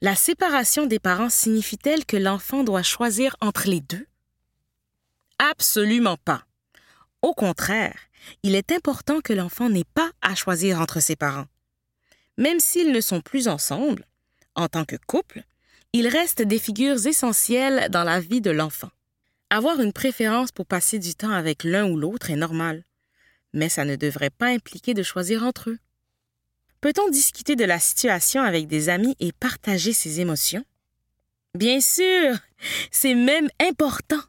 La 0.00 0.14
séparation 0.14 0.86
des 0.86 1.00
parents 1.00 1.30
signifie-t-elle 1.30 2.06
que 2.06 2.16
l'enfant 2.16 2.62
doit 2.62 2.84
choisir 2.84 3.34
entre 3.40 3.66
les 3.66 3.80
deux? 3.80 4.06
Absolument 5.40 6.16
pas. 6.16 6.44
Au 7.22 7.34
contraire, 7.34 7.98
il 8.44 8.54
est 8.54 8.70
important 8.70 9.20
que 9.20 9.32
l'enfant 9.32 9.68
n'ait 9.68 9.82
pas 9.82 10.12
à 10.22 10.36
choisir 10.36 10.80
entre 10.80 11.00
ses 11.00 11.16
parents. 11.16 11.48
Même 12.38 12.60
s'ils 12.60 12.92
ne 12.92 13.00
sont 13.00 13.20
plus 13.20 13.48
ensemble, 13.48 14.06
en 14.54 14.68
tant 14.68 14.84
que 14.84 14.96
couple, 15.08 15.42
ils 15.92 16.06
restent 16.06 16.42
des 16.42 16.60
figures 16.60 17.04
essentielles 17.04 17.90
dans 17.90 18.04
la 18.04 18.20
vie 18.20 18.40
de 18.40 18.52
l'enfant. 18.52 18.90
Avoir 19.52 19.80
une 19.80 19.92
préférence 19.92 20.52
pour 20.52 20.64
passer 20.64 21.00
du 21.00 21.16
temps 21.16 21.32
avec 21.32 21.64
l'un 21.64 21.90
ou 21.90 21.96
l'autre 21.96 22.30
est 22.30 22.36
normal, 22.36 22.84
mais 23.52 23.68
ça 23.68 23.84
ne 23.84 23.96
devrait 23.96 24.30
pas 24.30 24.46
impliquer 24.46 24.94
de 24.94 25.02
choisir 25.02 25.42
entre 25.42 25.70
eux. 25.70 25.78
Peut-on 26.80 27.10
discuter 27.10 27.56
de 27.56 27.64
la 27.64 27.80
situation 27.80 28.42
avec 28.42 28.68
des 28.68 28.88
amis 28.88 29.16
et 29.18 29.32
partager 29.32 29.92
ses 29.92 30.20
émotions? 30.20 30.64
Bien 31.58 31.80
sûr, 31.80 32.36
c'est 32.92 33.14
même 33.14 33.48
important. 33.60 34.20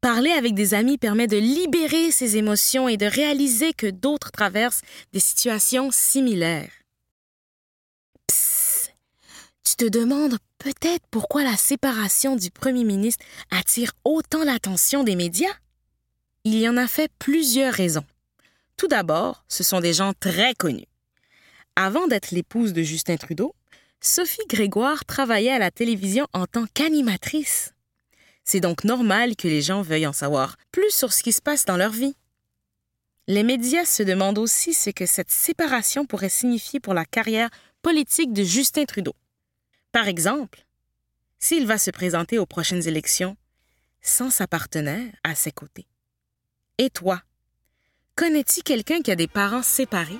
Parler 0.00 0.30
avec 0.30 0.54
des 0.54 0.72
amis 0.72 0.96
permet 0.96 1.26
de 1.26 1.36
libérer 1.36 2.10
ses 2.10 2.38
émotions 2.38 2.88
et 2.88 2.96
de 2.96 3.06
réaliser 3.06 3.74
que 3.74 3.88
d'autres 3.88 4.30
traversent 4.30 4.82
des 5.12 5.20
situations 5.20 5.90
similaires. 5.90 6.72
Tu 9.66 9.74
te 9.74 9.84
demandes 9.84 10.38
peut-être 10.58 11.04
pourquoi 11.10 11.42
la 11.42 11.56
séparation 11.56 12.36
du 12.36 12.52
Premier 12.52 12.84
ministre 12.84 13.24
attire 13.50 13.90
autant 14.04 14.44
l'attention 14.44 15.02
des 15.02 15.16
médias? 15.16 15.52
Il 16.44 16.54
y 16.54 16.68
en 16.68 16.76
a 16.76 16.86
fait 16.86 17.10
plusieurs 17.18 17.74
raisons. 17.74 18.04
Tout 18.76 18.86
d'abord, 18.86 19.44
ce 19.48 19.64
sont 19.64 19.80
des 19.80 19.92
gens 19.92 20.12
très 20.20 20.54
connus. 20.54 20.86
Avant 21.74 22.06
d'être 22.06 22.30
l'épouse 22.30 22.74
de 22.74 22.82
Justin 22.82 23.16
Trudeau, 23.16 23.56
Sophie 24.00 24.46
Grégoire 24.48 25.04
travaillait 25.04 25.50
à 25.50 25.58
la 25.58 25.72
télévision 25.72 26.28
en 26.32 26.46
tant 26.46 26.66
qu'animatrice. 26.72 27.74
C'est 28.44 28.60
donc 28.60 28.84
normal 28.84 29.34
que 29.34 29.48
les 29.48 29.62
gens 29.62 29.82
veuillent 29.82 30.06
en 30.06 30.12
savoir 30.12 30.58
plus 30.70 30.92
sur 30.92 31.12
ce 31.12 31.24
qui 31.24 31.32
se 31.32 31.42
passe 31.42 31.64
dans 31.64 31.76
leur 31.76 31.90
vie. 31.90 32.14
Les 33.26 33.42
médias 33.42 33.84
se 33.84 34.04
demandent 34.04 34.38
aussi 34.38 34.74
ce 34.74 34.90
que 34.90 35.06
cette 35.06 35.32
séparation 35.32 36.06
pourrait 36.06 36.28
signifier 36.28 36.78
pour 36.78 36.94
la 36.94 37.04
carrière 37.04 37.50
politique 37.82 38.32
de 38.32 38.44
Justin 38.44 38.84
Trudeau. 38.84 39.14
Par 39.96 40.08
exemple, 40.08 40.66
s'il 41.38 41.66
va 41.66 41.78
se 41.78 41.90
présenter 41.90 42.38
aux 42.38 42.44
prochaines 42.44 42.86
élections 42.86 43.34
sans 44.02 44.28
sa 44.28 44.46
partenaire 44.46 45.10
à 45.24 45.34
ses 45.34 45.52
côtés. 45.52 45.86
Et 46.76 46.90
toi, 46.90 47.22
connais-tu 48.14 48.60
quelqu'un 48.60 49.00
qui 49.00 49.10
a 49.10 49.16
des 49.16 49.26
parents 49.26 49.62
séparés? 49.62 50.18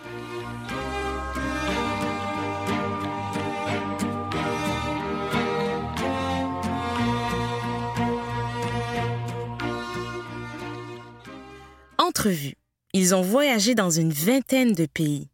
Entrevue. 11.99 12.55
Ils 12.95 13.15
ont 13.15 13.21
voyagé 13.21 13.75
dans 13.75 13.91
une 13.91 14.15
vingtaine 14.15 14.73
de 14.73 14.87
pays. 14.87 15.29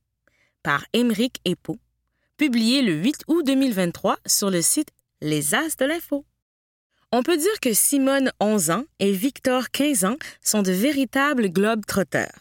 Par 0.65 0.85
Émeric 0.93 1.41
Epo, 1.45 1.79
publié 2.43 2.83
le 2.83 2.95
8 2.95 3.19
août 3.29 3.47
2023 3.47 4.19
sur 4.27 4.51
le 4.51 4.63
site 4.63 4.89
Les 5.21 5.55
As 5.55 5.77
de 5.77 5.85
l'Info. 5.85 6.25
On 7.13 7.23
peut 7.23 7.37
dire 7.37 7.61
que 7.61 7.73
Simone, 7.73 8.33
11 8.41 8.71
ans, 8.71 8.85
et 8.99 9.13
Victor, 9.13 9.71
15 9.71 10.05
ans, 10.07 10.17
sont 10.43 10.63
de 10.63 10.73
véritables 10.73 11.51
globe-trotteurs. 11.51 12.41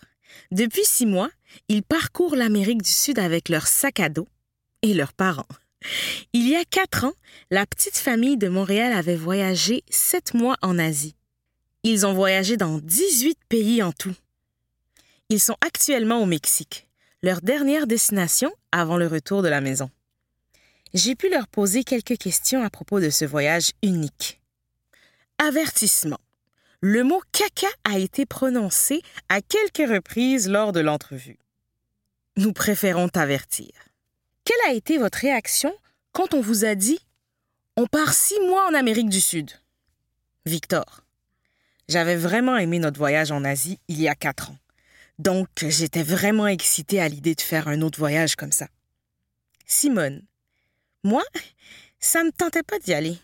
Depuis 0.49 0.85
six 0.85 1.05
mois, 1.05 1.29
ils 1.67 1.83
parcourent 1.83 2.35
l'Amérique 2.35 2.81
du 2.81 2.89
Sud 2.89 3.19
avec 3.19 3.47
leur 3.47 3.67
sac 3.67 3.99
à 3.99 4.09
dos 4.09 4.27
et 4.81 4.95
leurs 4.95 5.13
parents. 5.13 5.45
Il 6.33 6.49
y 6.49 6.55
a 6.55 6.65
quatre 6.65 7.05
ans, 7.05 7.13
la 7.51 7.67
petite 7.67 7.97
famille 7.97 8.37
de 8.37 8.49
Montréal 8.49 8.93
avait 8.93 9.15
voyagé 9.15 9.83
sept 9.91 10.33
mois 10.33 10.57
en 10.63 10.79
Asie. 10.79 11.13
Ils 11.83 12.07
ont 12.07 12.13
voyagé 12.13 12.57
dans 12.57 12.79
18 12.79 13.37
pays 13.49 13.83
en 13.83 13.91
tout. 13.91 14.15
Ils 15.29 15.39
sont 15.39 15.57
actuellement 15.61 16.23
au 16.23 16.25
Mexique 16.25 16.87
leur 17.23 17.41
dernière 17.41 17.85
destination 17.85 18.51
avant 18.71 18.97
le 18.97 19.05
retour 19.05 19.43
de 19.43 19.47
la 19.47 19.61
maison. 19.61 19.91
J'ai 20.93 21.15
pu 21.15 21.29
leur 21.29 21.47
poser 21.47 21.83
quelques 21.83 22.17
questions 22.17 22.63
à 22.63 22.69
propos 22.69 22.99
de 22.99 23.09
ce 23.09 23.25
voyage 23.25 23.71
unique. 23.83 24.41
Avertissement. 25.37 26.19
Le 26.81 27.03
mot 27.03 27.21
caca 27.31 27.67
a 27.83 27.99
été 27.99 28.25
prononcé 28.25 29.03
à 29.29 29.41
quelques 29.41 29.87
reprises 29.87 30.49
lors 30.49 30.71
de 30.71 30.79
l'entrevue. 30.79 31.37
Nous 32.37 32.53
préférons 32.53 33.07
t'avertir. 33.07 33.69
Quelle 34.43 34.71
a 34.71 34.73
été 34.73 34.97
votre 34.97 35.19
réaction 35.19 35.73
quand 36.13 36.33
on 36.33 36.41
vous 36.41 36.65
a 36.65 36.73
dit 36.73 36.99
On 37.77 37.85
part 37.85 38.13
six 38.13 38.39
mois 38.39 38.67
en 38.67 38.73
Amérique 38.73 39.09
du 39.09 39.21
Sud? 39.21 39.51
Victor. 40.47 41.03
J'avais 41.87 42.15
vraiment 42.15 42.57
aimé 42.57 42.79
notre 42.79 42.97
voyage 42.97 43.31
en 43.31 43.43
Asie 43.43 43.79
il 43.87 44.01
y 44.01 44.07
a 44.07 44.15
quatre 44.15 44.49
ans. 44.49 44.57
Donc, 45.21 45.49
j'étais 45.61 46.01
vraiment 46.01 46.47
excitée 46.47 46.99
à 46.99 47.07
l'idée 47.07 47.35
de 47.35 47.41
faire 47.41 47.67
un 47.67 47.83
autre 47.83 47.99
voyage 47.99 48.35
comme 48.35 48.51
ça. 48.51 48.67
Simone. 49.67 50.23
Moi, 51.03 51.23
ça 51.99 52.21
ne 52.21 52.29
me 52.29 52.31
tentait 52.31 52.63
pas 52.63 52.79
d'y 52.79 52.91
aller. 52.91 53.19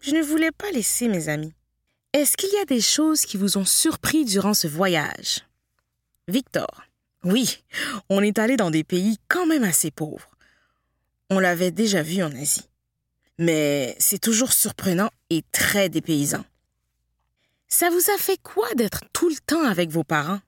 Je 0.00 0.10
ne 0.10 0.22
voulais 0.22 0.50
pas 0.50 0.72
laisser 0.72 1.06
mes 1.06 1.28
amis. 1.28 1.54
Est-ce 2.14 2.36
qu'il 2.36 2.52
y 2.52 2.60
a 2.60 2.64
des 2.64 2.80
choses 2.80 3.20
qui 3.20 3.36
vous 3.36 3.58
ont 3.58 3.64
surpris 3.64 4.24
durant 4.24 4.54
ce 4.54 4.66
voyage? 4.66 5.46
Victor. 6.26 6.82
Oui, 7.22 7.62
on 8.08 8.20
est 8.20 8.40
allé 8.40 8.56
dans 8.56 8.72
des 8.72 8.82
pays 8.82 9.18
quand 9.28 9.46
même 9.46 9.62
assez 9.62 9.92
pauvres. 9.92 10.36
On 11.30 11.38
l'avait 11.38 11.70
déjà 11.70 12.02
vu 12.02 12.24
en 12.24 12.34
Asie. 12.34 12.68
Mais 13.38 13.94
c'est 14.00 14.18
toujours 14.18 14.52
surprenant 14.52 15.10
et 15.30 15.44
très 15.52 15.88
dépaysant. 15.88 16.44
Ça 17.68 17.88
vous 17.88 18.10
a 18.12 18.18
fait 18.18 18.42
quoi 18.42 18.66
d'être 18.74 19.04
tout 19.12 19.28
le 19.28 19.38
temps 19.46 19.64
avec 19.64 19.90
vos 19.90 20.02
parents? 20.02 20.40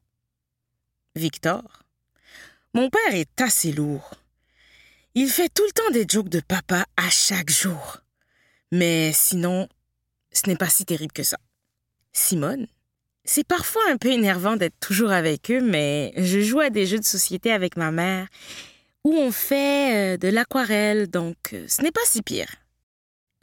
Victor. 1.17 1.83
Mon 2.75 2.89
père 2.89 3.15
est 3.15 3.41
assez 3.41 3.73
lourd. 3.73 4.15
Il 5.15 5.29
fait 5.29 5.49
tout 5.49 5.65
le 5.65 5.73
temps 5.73 5.91
des 5.93 6.07
jokes 6.09 6.29
de 6.29 6.41
papa 6.41 6.87
à 6.97 7.11
chaque 7.11 7.51
jour. 7.51 7.99
Mais 8.71 9.11
sinon, 9.13 9.69
ce 10.33 10.49
n'est 10.49 10.57
pas 10.57 10.69
si 10.69 10.85
terrible 10.85 11.13
que 11.13 11.25
ça. 11.25 11.39
Simone. 12.13 12.69
C'est 13.25 13.47
parfois 13.47 13.83
un 13.91 13.97
peu 13.97 14.09
énervant 14.09 14.57
d'être 14.57 14.79
toujours 14.81 15.11
avec 15.11 15.51
eux, 15.51 15.61
mais 15.61 16.13
je 16.17 16.41
joue 16.41 16.61
à 16.61 16.71
des 16.71 16.87
jeux 16.87 16.99
de 16.99 17.05
société 17.05 17.53
avec 17.53 17.77
ma 17.77 17.91
mère 17.91 18.29
où 19.05 19.15
on 19.15 19.33
fait 19.33 20.15
euh, 20.15 20.17
de 20.17 20.29
l'aquarelle, 20.29 21.09
donc 21.09 21.37
euh, 21.53 21.65
ce 21.69 21.83
n'est 21.83 21.91
pas 21.91 22.01
si 22.05 22.23
pire. 22.23 22.55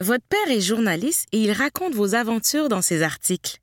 Votre 0.00 0.24
père 0.24 0.50
est 0.50 0.60
journaliste 0.60 1.26
et 1.32 1.38
il 1.38 1.52
raconte 1.52 1.94
vos 1.94 2.14
aventures 2.14 2.68
dans 2.68 2.82
ses 2.82 3.02
articles. 3.02 3.58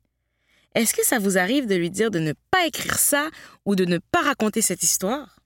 Est-ce 0.76 0.92
que 0.92 1.06
ça 1.06 1.18
vous 1.18 1.38
arrive 1.38 1.66
de 1.66 1.74
lui 1.74 1.88
dire 1.88 2.10
de 2.10 2.18
ne 2.18 2.34
pas 2.50 2.66
écrire 2.66 2.98
ça 2.98 3.30
ou 3.64 3.74
de 3.74 3.86
ne 3.86 3.96
pas 3.96 4.20
raconter 4.20 4.60
cette 4.60 4.82
histoire? 4.82 5.40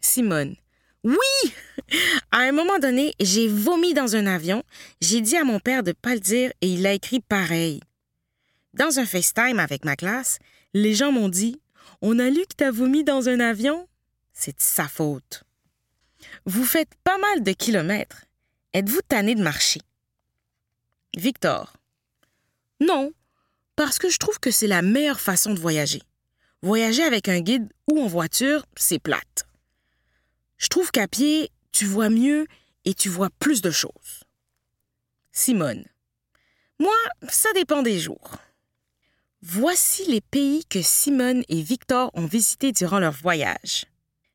Simone. 0.00 0.56
Oui! 1.04 1.54
À 2.32 2.38
un 2.38 2.50
moment 2.50 2.80
donné, 2.80 3.14
j'ai 3.20 3.46
vomi 3.46 3.94
dans 3.94 4.16
un 4.16 4.26
avion. 4.26 4.64
J'ai 5.00 5.20
dit 5.20 5.36
à 5.36 5.44
mon 5.44 5.60
père 5.60 5.84
de 5.84 5.90
ne 5.90 5.94
pas 5.94 6.14
le 6.14 6.20
dire 6.20 6.50
et 6.62 6.66
il 6.66 6.84
a 6.84 6.92
écrit 6.92 7.20
pareil. 7.20 7.80
Dans 8.72 8.98
un 8.98 9.06
FaceTime 9.06 9.60
avec 9.60 9.84
ma 9.84 9.94
classe, 9.94 10.40
les 10.72 10.94
gens 10.94 11.12
m'ont 11.12 11.28
dit 11.28 11.60
On 12.02 12.18
a 12.18 12.28
lu 12.28 12.40
que 12.40 12.56
tu 12.58 12.64
as 12.64 12.72
vomi 12.72 13.04
dans 13.04 13.28
un 13.28 13.38
avion. 13.38 13.86
C'est 14.32 14.60
sa 14.60 14.88
faute. 14.88 15.44
Vous 16.44 16.64
faites 16.64 16.92
pas 17.04 17.18
mal 17.18 17.44
de 17.44 17.52
kilomètres. 17.52 18.24
Êtes-vous 18.72 19.02
tanné 19.06 19.36
de 19.36 19.42
marcher? 19.44 19.80
Victor. 21.16 21.74
Non, 22.80 23.12
parce 23.76 23.98
que 23.98 24.08
je 24.08 24.18
trouve 24.18 24.38
que 24.38 24.50
c'est 24.50 24.66
la 24.66 24.82
meilleure 24.82 25.20
façon 25.20 25.54
de 25.54 25.60
voyager. 25.60 26.02
Voyager 26.62 27.02
avec 27.02 27.28
un 27.28 27.40
guide 27.40 27.68
ou 27.90 28.00
en 28.00 28.06
voiture, 28.06 28.64
c'est 28.76 28.98
plate. 28.98 29.46
Je 30.56 30.68
trouve 30.68 30.90
qu'à 30.90 31.08
pied, 31.08 31.50
tu 31.72 31.84
vois 31.84 32.10
mieux 32.10 32.46
et 32.84 32.94
tu 32.94 33.08
vois 33.08 33.30
plus 33.38 33.60
de 33.60 33.70
choses. 33.70 34.24
Simone. 35.32 35.84
Moi, 36.78 36.94
ça 37.28 37.52
dépend 37.54 37.82
des 37.82 37.98
jours. 37.98 38.36
Voici 39.42 40.06
les 40.06 40.20
pays 40.20 40.64
que 40.64 40.80
Simone 40.80 41.42
et 41.48 41.60
Victor 41.60 42.10
ont 42.14 42.26
visités 42.26 42.72
durant 42.72 42.98
leur 42.98 43.12
voyage. 43.12 43.84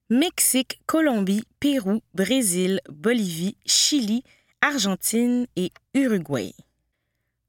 Mexique, 0.09 0.81
Colombie, 0.85 1.43
Pérou, 1.59 2.01
Brésil, 2.13 2.79
Bolivie, 2.89 3.57
Chili, 3.65 4.23
Argentine 4.61 5.47
et 5.55 5.71
Uruguay. 5.93 6.53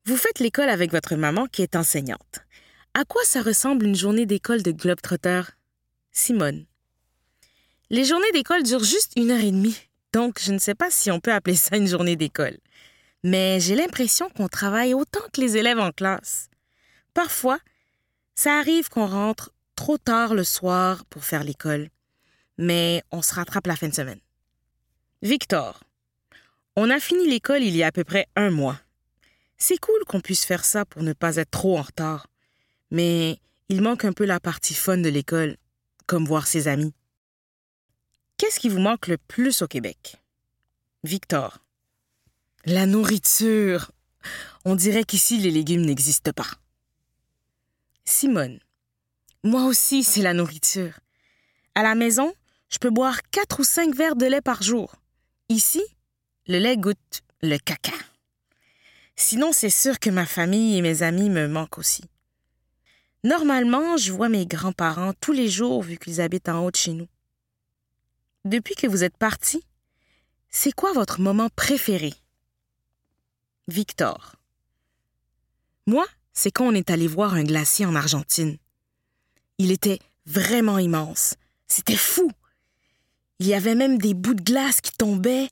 Vous 0.05 0.17
faites 0.17 0.39
l'école 0.41 0.69
avec 0.69 0.91
votre 0.91 1.17
maman 1.17 1.47
qui 1.47 1.63
est 1.63 1.77
enseignante. 1.77 2.41
À 2.95 3.05
quoi 3.05 3.23
ça 3.25 3.43
ressemble 3.43 3.87
une 3.87 3.95
journée 3.95 4.27
d'école 4.27 4.63
de 4.63 4.73
Globetrotter? 4.73 5.43
Simone. 6.11 6.67
Les 7.91 8.05
journées 8.05 8.33
d'école 8.33 8.63
durent 8.63 8.85
juste 8.85 9.13
une 9.17 9.31
heure 9.31 9.41
et 9.41 9.51
demie, 9.51 9.77
donc 10.13 10.41
je 10.41 10.53
ne 10.53 10.59
sais 10.59 10.75
pas 10.75 10.91
si 10.91 11.11
on 11.11 11.21
peut 11.21 11.33
appeler 11.33 11.57
ça 11.57 11.77
une 11.77 11.87
journée 11.87 12.17
d'école. 12.17 12.59
Mais 13.23 13.61
j'ai 13.61 13.75
l'impression 13.75 14.29
qu'on 14.31 14.49
travaille 14.49 14.95
autant 14.95 15.21
que 15.33 15.41
les 15.41 15.57
élèves 15.57 15.79
en 15.79 15.93
classe. 15.93 16.49
Parfois, 17.15 17.59
ça 18.35 18.59
arrive 18.59 18.89
qu'on 18.89 19.07
rentre 19.07 19.53
trop 19.77 19.99
tard 19.99 20.35
le 20.35 20.45
soir 20.45 21.05
pour 21.07 21.25
faire 21.25 21.45
l'école 21.45 21.91
mais 22.61 23.03
on 23.11 23.23
se 23.23 23.35
rattrape 23.35 23.67
la 23.67 23.75
fin 23.75 23.89
de 23.89 23.95
semaine. 23.95 24.21
Victor, 25.23 25.81
on 26.77 26.91
a 26.91 27.01
fini 27.01 27.27
l'école 27.27 27.63
il 27.63 27.75
y 27.75 27.83
a 27.83 27.87
à 27.89 27.93
peu 27.93 28.05
près 28.05 28.29
un 28.37 28.51
mois. 28.51 28.79
C'est 29.63 29.79
cool 29.79 30.03
qu'on 30.07 30.23
puisse 30.23 30.47
faire 30.47 30.65
ça 30.65 30.87
pour 30.87 31.03
ne 31.03 31.13
pas 31.13 31.37
être 31.37 31.51
trop 31.51 31.79
en 31.79 31.83
retard, 31.83 32.29
mais 32.91 33.39
il 33.69 33.83
manque 33.83 34.07
un 34.07 34.15
peu 34.15 34.25
la 34.25 34.41
partie 34.41 34.75
fun 34.75 34.97
de 34.97 35.11
l'école, 35.11 35.59
comme 36.07 36.25
voir 36.25 36.47
ses 36.47 36.67
amis. 36.67 36.95
Qu'est-ce 38.39 38.59
qui 38.59 38.71
vous 38.71 38.81
manque 38.81 39.07
le 39.07 39.19
plus 39.19 39.61
au 39.61 39.69
Québec? 39.69 40.17
Victor. 41.05 41.59
La 42.65 42.87
nourriture. 42.87 43.93
On 44.65 44.75
dirait 44.75 45.05
qu'ici 45.05 45.37
les 45.37 45.51
légumes 45.51 45.85
n'existent 45.85 46.33
pas. 46.33 46.51
Simone. 48.07 48.61
Moi 49.45 49.65
aussi, 49.65 50.03
c'est 50.05 50.23
la 50.23 50.33
nourriture. 50.33 51.01
À 51.75 51.83
la 51.83 51.95
maison, 51.95 52.33
je 52.71 52.79
peux 52.79 52.91
boire 52.91 53.21
quatre 53.31 53.61
ou 53.61 53.65
cinq 53.65 53.95
verres 53.95 54.17
de 54.17 54.27
lait 54.27 54.41
par 54.41 54.63
jour. 54.63 54.97
Ici, 55.51 55.83
le 56.47 56.59
lait 56.59 56.79
goûte 56.79 57.21
le 57.43 57.59
caca. 57.59 57.93
Sinon, 59.23 59.53
c'est 59.53 59.69
sûr 59.69 59.99
que 59.99 60.09
ma 60.09 60.25
famille 60.25 60.79
et 60.79 60.81
mes 60.81 61.03
amis 61.03 61.29
me 61.29 61.47
manquent 61.47 61.77
aussi. 61.77 62.03
Normalement, 63.23 63.99
je 63.99 64.13
vois 64.13 64.31
mes 64.31 64.47
grands-parents 64.47 65.13
tous 65.21 65.33
les 65.33 65.51
jours 65.51 65.83
vu 65.83 65.99
qu'ils 65.99 66.23
habitent 66.23 66.49
en 66.49 66.65
haut 66.65 66.71
de 66.71 66.77
chez 66.77 66.95
nous. 66.95 67.07
Depuis 68.47 68.75
que 68.75 68.87
vous 68.87 69.05
êtes 69.05 69.19
parti, 69.19 69.63
c'est 70.49 70.73
quoi 70.73 70.95
votre 70.95 71.21
moment 71.21 71.51
préféré? 71.55 72.15
Victor. 73.69 74.37
Moi, 75.87 76.07
c'est 76.33 76.51
quand 76.51 76.69
on 76.69 76.75
est 76.75 76.91
allé 76.91 77.07
voir 77.07 77.35
un 77.35 77.45
glacier 77.45 77.85
en 77.85 77.95
Argentine. 77.95 78.57
Il 79.59 79.71
était 79.71 79.99
vraiment 80.25 80.79
immense. 80.79 81.35
C'était 81.69 81.95
fou. 81.95 82.33
Il 83.39 83.47
y 83.47 83.55
avait 83.55 83.75
même 83.75 83.99
des 83.99 84.15
bouts 84.15 84.35
de 84.35 84.43
glace 84.43 84.81
qui 84.81 84.93
tombaient. 84.93 85.51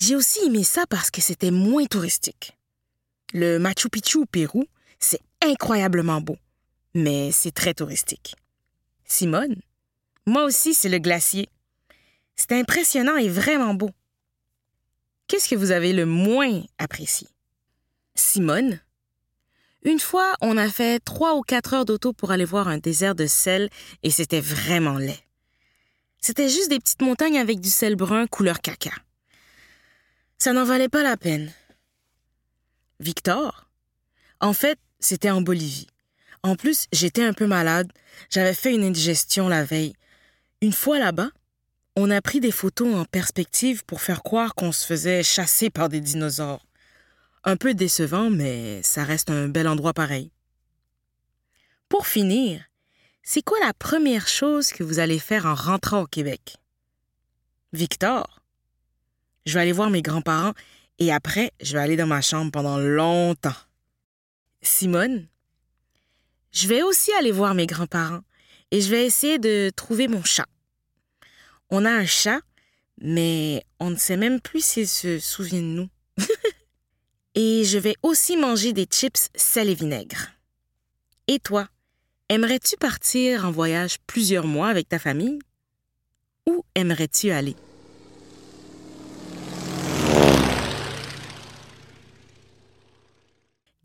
J'ai 0.00 0.16
aussi 0.16 0.40
aimé 0.44 0.64
ça 0.64 0.86
parce 0.88 1.12
que 1.12 1.20
c'était 1.20 1.52
moins 1.52 1.86
touristique. 1.86 2.55
Le 3.36 3.58
Machu 3.58 3.90
Picchu 3.90 4.16
au 4.16 4.24
Pérou, 4.24 4.64
c'est 4.98 5.20
incroyablement 5.42 6.22
beau, 6.22 6.38
mais 6.94 7.30
c'est 7.32 7.50
très 7.50 7.74
touristique. 7.74 8.34
Simone, 9.04 9.56
moi 10.24 10.44
aussi, 10.44 10.72
c'est 10.72 10.88
le 10.88 10.96
glacier. 10.96 11.50
C'est 12.34 12.52
impressionnant 12.52 13.18
et 13.18 13.28
vraiment 13.28 13.74
beau. 13.74 13.90
Qu'est-ce 15.26 15.50
que 15.50 15.54
vous 15.54 15.70
avez 15.70 15.92
le 15.92 16.06
moins 16.06 16.62
apprécié? 16.78 17.28
Simone, 18.14 18.80
une 19.84 20.00
fois, 20.00 20.32
on 20.40 20.56
a 20.56 20.70
fait 20.70 20.98
trois 21.04 21.34
ou 21.36 21.42
quatre 21.42 21.74
heures 21.74 21.84
d'auto 21.84 22.14
pour 22.14 22.30
aller 22.30 22.46
voir 22.46 22.68
un 22.68 22.78
désert 22.78 23.14
de 23.14 23.26
sel 23.26 23.68
et 24.02 24.10
c'était 24.10 24.40
vraiment 24.40 24.96
laid. 24.96 25.20
C'était 26.22 26.48
juste 26.48 26.70
des 26.70 26.78
petites 26.78 27.02
montagnes 27.02 27.38
avec 27.38 27.60
du 27.60 27.68
sel 27.68 27.96
brun 27.96 28.26
couleur 28.28 28.62
caca. 28.62 28.92
Ça 30.38 30.54
n'en 30.54 30.64
valait 30.64 30.88
pas 30.88 31.02
la 31.02 31.18
peine. 31.18 31.52
Victor? 33.00 33.68
En 34.40 34.52
fait, 34.52 34.78
c'était 35.00 35.30
en 35.30 35.42
Bolivie. 35.42 35.88
En 36.42 36.56
plus, 36.56 36.86
j'étais 36.92 37.24
un 37.24 37.32
peu 37.32 37.46
malade. 37.46 37.90
J'avais 38.30 38.54
fait 38.54 38.74
une 38.74 38.84
indigestion 38.84 39.48
la 39.48 39.64
veille. 39.64 39.94
Une 40.62 40.72
fois 40.72 40.98
là-bas, 40.98 41.30
on 41.96 42.10
a 42.10 42.20
pris 42.20 42.40
des 42.40 42.50
photos 42.52 42.94
en 42.94 43.04
perspective 43.04 43.84
pour 43.84 44.00
faire 44.00 44.22
croire 44.22 44.54
qu'on 44.54 44.72
se 44.72 44.86
faisait 44.86 45.22
chasser 45.22 45.70
par 45.70 45.88
des 45.88 46.00
dinosaures. 46.00 46.66
Un 47.44 47.56
peu 47.56 47.74
décevant, 47.74 48.30
mais 48.30 48.82
ça 48.82 49.04
reste 49.04 49.30
un 49.30 49.48
bel 49.48 49.68
endroit 49.68 49.94
pareil. 49.94 50.30
Pour 51.88 52.06
finir, 52.06 52.64
c'est 53.22 53.42
quoi 53.42 53.58
la 53.60 53.72
première 53.72 54.28
chose 54.28 54.72
que 54.72 54.82
vous 54.82 54.98
allez 54.98 55.18
faire 55.18 55.46
en 55.46 55.54
rentrant 55.54 56.02
au 56.02 56.06
Québec? 56.06 56.56
Victor, 57.72 58.40
je 59.46 59.54
vais 59.54 59.60
aller 59.60 59.72
voir 59.72 59.90
mes 59.90 60.02
grands-parents 60.02 60.54
et 60.98 61.12
après, 61.12 61.52
je 61.60 61.72
vais 61.74 61.80
aller 61.80 61.96
dans 61.96 62.06
ma 62.06 62.20
chambre 62.20 62.50
pendant 62.50 62.78
longtemps. 62.78 63.56
Simone, 64.62 65.26
je 66.52 66.68
vais 66.68 66.82
aussi 66.82 67.12
aller 67.12 67.32
voir 67.32 67.54
mes 67.54 67.66
grands-parents 67.66 68.22
et 68.70 68.80
je 68.80 68.90
vais 68.90 69.06
essayer 69.06 69.38
de 69.38 69.70
trouver 69.74 70.08
mon 70.08 70.24
chat. 70.24 70.46
On 71.70 71.84
a 71.84 71.90
un 71.90 72.06
chat, 72.06 72.40
mais 73.00 73.62
on 73.80 73.90
ne 73.90 73.96
sait 73.96 74.16
même 74.16 74.40
plus 74.40 74.64
s'il 74.64 74.88
se 74.88 75.18
souvient 75.18 75.60
de 75.60 75.66
nous. 75.66 75.88
et 77.34 77.64
je 77.64 77.78
vais 77.78 77.96
aussi 78.02 78.36
manger 78.36 78.72
des 78.72 78.84
chips 78.84 79.28
sel 79.34 79.68
et 79.68 79.74
vinaigre. 79.74 80.30
Et 81.28 81.38
toi, 81.38 81.68
Aimerais-tu 82.28 82.76
partir 82.76 83.46
en 83.46 83.52
voyage 83.52 83.98
plusieurs 84.08 84.48
mois 84.48 84.66
avec 84.66 84.88
ta 84.88 84.98
famille? 84.98 85.38
Où 86.48 86.64
aimerais-tu 86.74 87.30
aller? 87.30 87.54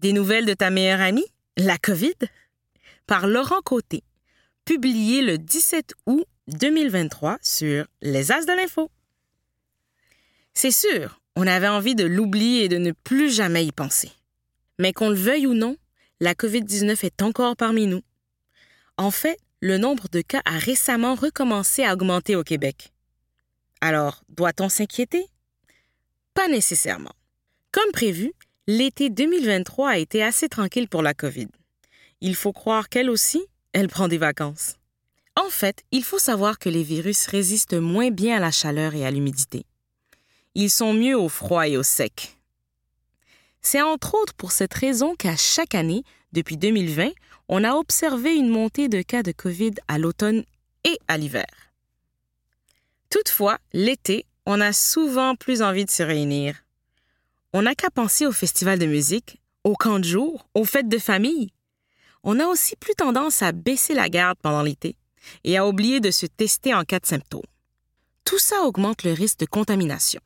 Des 0.01 0.13
nouvelles 0.13 0.47
de 0.47 0.55
ta 0.55 0.71
meilleure 0.71 0.99
amie, 0.99 1.27
la 1.57 1.77
COVID? 1.77 2.15
Par 3.05 3.27
Laurent 3.27 3.61
Côté, 3.61 4.01
publié 4.65 5.21
le 5.21 5.37
17 5.37 5.93
août 6.07 6.25
2023 6.47 7.37
sur 7.43 7.85
Les 8.01 8.31
As 8.31 8.47
de 8.47 8.53
l'Info. 8.53 8.89
C'est 10.55 10.71
sûr, 10.71 11.21
on 11.35 11.45
avait 11.45 11.67
envie 11.67 11.93
de 11.93 12.03
l'oublier 12.03 12.63
et 12.63 12.67
de 12.67 12.79
ne 12.79 12.93
plus 12.93 13.31
jamais 13.31 13.63
y 13.63 13.71
penser. 13.71 14.11
Mais 14.79 14.91
qu'on 14.91 15.09
le 15.09 15.15
veuille 15.15 15.45
ou 15.45 15.53
non, 15.53 15.77
la 16.19 16.33
COVID-19 16.33 17.05
est 17.05 17.21
encore 17.21 17.55
parmi 17.55 17.85
nous. 17.85 18.01
En 18.97 19.11
fait, 19.11 19.37
le 19.59 19.77
nombre 19.77 20.07
de 20.11 20.21
cas 20.21 20.41
a 20.45 20.57
récemment 20.57 21.13
recommencé 21.13 21.83
à 21.83 21.93
augmenter 21.93 22.35
au 22.35 22.43
Québec. 22.43 22.91
Alors, 23.81 24.23
doit-on 24.29 24.67
s'inquiéter? 24.67 25.27
Pas 26.33 26.47
nécessairement. 26.47 27.13
Comme 27.71 27.91
prévu, 27.91 28.33
l'été 28.77 29.09
2023 29.09 29.89
a 29.89 29.97
été 29.97 30.23
assez 30.23 30.47
tranquille 30.47 30.87
pour 30.87 31.01
la 31.01 31.13
COVID. 31.13 31.49
Il 32.21 32.35
faut 32.35 32.53
croire 32.53 32.87
qu'elle 32.87 33.09
aussi, 33.09 33.43
elle 33.73 33.89
prend 33.89 34.07
des 34.07 34.17
vacances. 34.17 34.75
En 35.35 35.49
fait, 35.49 35.83
il 35.91 36.05
faut 36.05 36.19
savoir 36.19 36.57
que 36.57 36.69
les 36.69 36.83
virus 36.83 37.27
résistent 37.27 37.73
moins 37.73 38.11
bien 38.11 38.37
à 38.37 38.39
la 38.39 38.51
chaleur 38.51 38.95
et 38.95 39.05
à 39.05 39.11
l'humidité. 39.11 39.65
Ils 40.55 40.69
sont 40.69 40.93
mieux 40.93 41.17
au 41.17 41.27
froid 41.27 41.67
et 41.67 41.75
au 41.75 41.83
sec. 41.83 42.37
C'est 43.61 43.81
entre 43.81 44.15
autres 44.15 44.33
pour 44.35 44.53
cette 44.53 44.73
raison 44.73 45.15
qu'à 45.15 45.35
chaque 45.35 45.75
année, 45.75 46.03
depuis 46.31 46.55
2020, 46.55 47.11
on 47.49 47.65
a 47.65 47.73
observé 47.73 48.35
une 48.35 48.49
montée 48.49 48.87
de 48.87 49.01
cas 49.01 49.21
de 49.21 49.33
COVID 49.33 49.73
à 49.89 49.97
l'automne 49.97 50.45
et 50.85 50.97
à 51.09 51.17
l'hiver. 51.17 51.73
Toutefois, 53.09 53.57
l'été, 53.73 54.25
on 54.45 54.61
a 54.61 54.71
souvent 54.71 55.35
plus 55.35 55.61
envie 55.61 55.83
de 55.83 55.91
se 55.91 56.03
réunir. 56.03 56.55
On 57.53 57.63
n'a 57.63 57.75
qu'à 57.75 57.89
penser 57.89 58.25
au 58.25 58.31
festival 58.31 58.79
de 58.79 58.85
musique, 58.85 59.41
au 59.65 59.75
camp 59.75 59.99
de 59.99 60.05
jour, 60.05 60.47
aux 60.55 60.63
fêtes 60.63 60.87
de 60.87 60.97
famille. 60.97 61.51
On 62.23 62.39
a 62.39 62.45
aussi 62.45 62.77
plus 62.77 62.95
tendance 62.95 63.41
à 63.41 63.51
baisser 63.51 63.93
la 63.93 64.07
garde 64.07 64.37
pendant 64.41 64.61
l'été 64.61 64.95
et 65.43 65.57
à 65.57 65.67
oublier 65.67 65.99
de 65.99 66.11
se 66.11 66.25
tester 66.25 66.73
en 66.73 66.85
cas 66.85 66.99
de 66.99 67.05
symptômes. 67.05 67.41
Tout 68.23 68.39
ça 68.39 68.61
augmente 68.61 69.03
le 69.03 69.11
risque 69.11 69.39
de 69.39 69.45
contamination. 69.45 70.21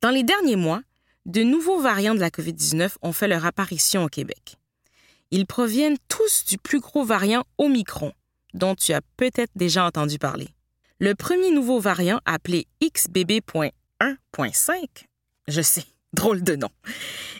Dans 0.00 0.10
les 0.10 0.24
derniers 0.24 0.56
mois, 0.56 0.82
de 1.26 1.42
nouveaux 1.42 1.80
variants 1.80 2.14
de 2.14 2.20
la 2.20 2.30
COVID-19 2.30 2.96
ont 3.02 3.12
fait 3.12 3.28
leur 3.28 3.44
apparition 3.46 4.04
au 4.04 4.08
Québec. 4.08 4.56
Ils 5.30 5.46
proviennent 5.46 5.98
tous 6.08 6.44
du 6.46 6.58
plus 6.58 6.80
gros 6.80 7.04
variant 7.04 7.44
Omicron, 7.58 8.12
dont 8.54 8.74
tu 8.74 8.92
as 8.92 9.02
peut-être 9.16 9.52
déjà 9.54 9.84
entendu 9.84 10.18
parler. 10.18 10.48
Le 10.98 11.14
premier 11.14 11.52
nouveau 11.52 11.78
variant, 11.78 12.18
appelé 12.24 12.66
XBB.1.5, 12.82 14.86
je 15.46 15.62
sais, 15.62 15.84
drôle 16.12 16.42
de 16.42 16.56
nom, 16.56 16.70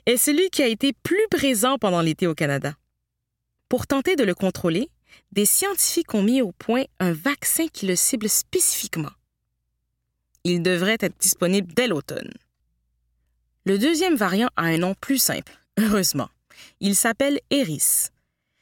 est 0.07 0.17
celui 0.17 0.51
qui 0.51 0.63
a 0.63 0.67
été 0.67 0.93
plus 0.93 1.27
présent 1.31 1.79
pendant 1.79 2.01
l'été 2.01 2.27
au 2.27 2.35
Canada. 2.35 2.75
Pour 3.69 3.87
tenter 3.87 4.17
de 4.17 4.25
le 4.25 4.35
contrôler, 4.35 4.89
des 5.33 5.47
scientifiques 5.47 6.15
ont 6.15 6.23
mis 6.23 6.43
au 6.43 6.53
point 6.53 6.85
un 6.99 7.13
vaccin 7.13 7.67
qui 7.69 7.87
le 7.87 7.97
cible 7.97 8.29
spécifiquement. 8.29 9.11
Il 10.45 10.63
devrait 10.63 10.99
être 11.01 11.19
disponible 11.19 11.73
dès 11.75 11.87
l'automne. 11.87 12.33
Le 13.67 13.79
deuxième 13.79 14.17
variant 14.17 14.49
a 14.57 14.63
un 14.65 14.79
nom 14.79 14.95
plus 14.95 15.19
simple, 15.19 15.53
heureusement. 15.79 16.31
Il 16.81 16.97
s'appelle 16.97 17.39
Eris. 17.51 18.09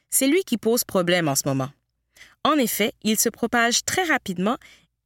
C'est 0.09 0.27
lui 0.27 0.43
qui 0.43 0.57
pose 0.57 0.83
problème 0.83 1.27
en 1.27 1.35
ce 1.35 1.47
moment. 1.47 1.69
En 2.43 2.53
effet, 2.53 2.93
il 3.03 3.19
se 3.19 3.29
propage 3.29 3.83
très 3.83 4.03
rapidement 4.03 4.57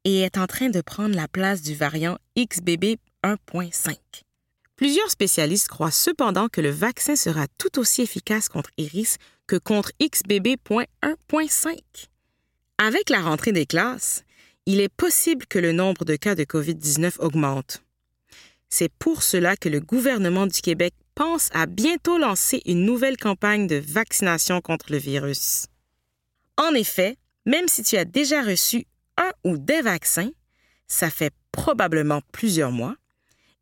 et 0.03 0.21
est 0.21 0.37
en 0.37 0.47
train 0.47 0.69
de 0.69 0.81
prendre 0.81 1.15
la 1.15 1.27
place 1.27 1.61
du 1.61 1.75
variant 1.75 2.17
XBB 2.37 2.97
1.5. 3.23 3.95
Plusieurs 4.83 5.09
spécialistes 5.09 5.69
croient 5.69 5.91
cependant 5.91 6.49
que 6.49 6.59
le 6.59 6.69
vaccin 6.69 7.15
sera 7.15 7.47
tout 7.57 7.79
aussi 7.79 8.01
efficace 8.01 8.49
contre 8.49 8.69
Eris 8.77 9.15
que 9.47 9.55
contre 9.55 9.93
XBB.1.5. 10.01 11.79
Avec 12.79 13.09
la 13.09 13.21
rentrée 13.21 13.53
des 13.53 13.65
classes, 13.65 14.25
il 14.65 14.81
est 14.81 14.93
possible 14.93 15.45
que 15.45 15.57
le 15.57 15.71
nombre 15.71 16.03
de 16.03 16.17
cas 16.17 16.35
de 16.35 16.43
COVID-19 16.43 17.13
augmente. 17.19 17.81
C'est 18.67 18.91
pour 18.99 19.23
cela 19.23 19.55
que 19.55 19.69
le 19.69 19.79
gouvernement 19.79 20.47
du 20.47 20.59
Québec 20.59 20.93
pense 21.15 21.47
à 21.53 21.65
bientôt 21.65 22.17
lancer 22.17 22.61
une 22.65 22.83
nouvelle 22.83 23.15
campagne 23.15 23.67
de 23.67 23.77
vaccination 23.77 24.59
contre 24.59 24.91
le 24.91 24.97
virus. 24.97 25.67
En 26.57 26.73
effet, 26.73 27.15
même 27.45 27.69
si 27.69 27.83
tu 27.83 27.95
as 27.95 28.03
déjà 28.03 28.43
reçu 28.43 28.85
un 29.15 29.31
ou 29.45 29.57
des 29.57 29.81
vaccins, 29.81 30.31
ça 30.87 31.09
fait 31.09 31.33
probablement 31.53 32.19
plusieurs 32.33 32.73
mois, 32.73 32.97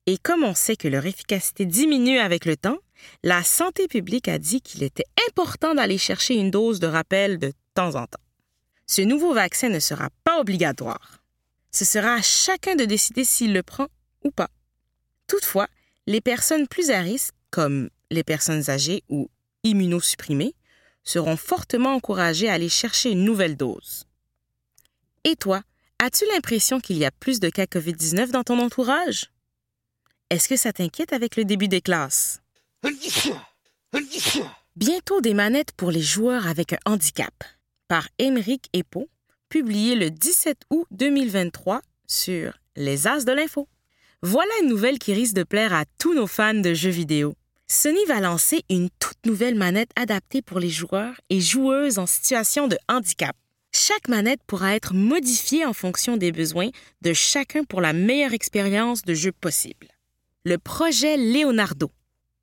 et 0.07 0.17
comme 0.17 0.43
on 0.43 0.55
sait 0.55 0.75
que 0.75 0.87
leur 0.87 1.05
efficacité 1.05 1.65
diminue 1.65 2.19
avec 2.19 2.45
le 2.45 2.57
temps, 2.57 2.77
la 3.23 3.43
santé 3.43 3.87
publique 3.87 4.27
a 4.27 4.37
dit 4.37 4.61
qu'il 4.61 4.83
était 4.83 5.05
important 5.29 5.75
d'aller 5.75 5.97
chercher 5.97 6.35
une 6.35 6.51
dose 6.51 6.79
de 6.79 6.87
rappel 6.87 7.37
de 7.37 7.53
temps 7.73 7.95
en 7.95 8.07
temps. 8.07 8.19
Ce 8.87 9.01
nouveau 9.01 9.33
vaccin 9.33 9.69
ne 9.69 9.79
sera 9.79 10.09
pas 10.23 10.39
obligatoire. 10.39 11.23
Ce 11.71 11.85
sera 11.85 12.15
à 12.15 12.21
chacun 12.21 12.75
de 12.75 12.85
décider 12.85 13.23
s'il 13.23 13.53
le 13.53 13.63
prend 13.63 13.87
ou 14.23 14.31
pas. 14.31 14.49
Toutefois, 15.27 15.67
les 16.07 16.21
personnes 16.21 16.67
plus 16.67 16.91
à 16.91 16.99
risque, 16.99 17.33
comme 17.51 17.89
les 18.09 18.23
personnes 18.23 18.69
âgées 18.69 19.03
ou 19.07 19.29
immunosupprimées, 19.63 20.55
seront 21.03 21.37
fortement 21.37 21.95
encouragées 21.95 22.49
à 22.49 22.53
aller 22.53 22.69
chercher 22.69 23.11
une 23.11 23.23
nouvelle 23.23 23.55
dose. 23.55 24.05
Et 25.23 25.35
toi, 25.35 25.63
as-tu 25.99 26.25
l'impression 26.33 26.79
qu'il 26.79 26.97
y 26.97 27.05
a 27.05 27.11
plus 27.11 27.39
de 27.39 27.49
cas 27.49 27.65
COVID-19 27.65 28.31
dans 28.31 28.43
ton 28.43 28.59
entourage? 28.59 29.31
Est-ce 30.31 30.47
que 30.47 30.55
ça 30.55 30.71
t'inquiète 30.71 31.11
avec 31.11 31.35
le 31.35 31.43
début 31.43 31.67
des 31.67 31.81
classes? 31.81 32.39
Bientôt 34.77 35.19
des 35.19 35.33
manettes 35.33 35.73
pour 35.73 35.91
les 35.91 35.99
joueurs 35.99 36.47
avec 36.47 36.71
un 36.71 36.77
handicap, 36.85 37.33
par 37.89 38.07
Émeric 38.17 38.69
Epo, 38.71 39.09
publié 39.49 39.93
le 39.95 40.09
17 40.09 40.57
août 40.69 40.87
2023 40.91 41.81
sur 42.07 42.53
Les 42.77 43.07
As 43.07 43.25
de 43.25 43.33
l'Info. 43.33 43.67
Voilà 44.21 44.51
une 44.63 44.69
nouvelle 44.69 44.99
qui 44.99 45.13
risque 45.13 45.33
de 45.35 45.43
plaire 45.43 45.73
à 45.73 45.83
tous 45.99 46.13
nos 46.13 46.27
fans 46.27 46.53
de 46.53 46.73
jeux 46.73 46.91
vidéo. 46.91 47.35
Sony 47.67 48.05
va 48.07 48.21
lancer 48.21 48.63
une 48.69 48.89
toute 49.01 49.25
nouvelle 49.25 49.55
manette 49.55 49.91
adaptée 49.97 50.41
pour 50.41 50.61
les 50.61 50.69
joueurs 50.69 51.19
et 51.29 51.41
joueuses 51.41 51.99
en 51.99 52.05
situation 52.05 52.69
de 52.69 52.77
handicap. 52.87 53.35
Chaque 53.73 54.07
manette 54.07 54.43
pourra 54.47 54.77
être 54.77 54.93
modifiée 54.93 55.65
en 55.65 55.73
fonction 55.73 56.15
des 56.15 56.31
besoins 56.31 56.69
de 57.01 57.11
chacun 57.11 57.65
pour 57.65 57.81
la 57.81 57.91
meilleure 57.91 58.33
expérience 58.33 59.01
de 59.01 59.13
jeu 59.13 59.33
possible. 59.33 59.90
Le 60.43 60.57
projet 60.57 61.17
Leonardo. 61.17 61.91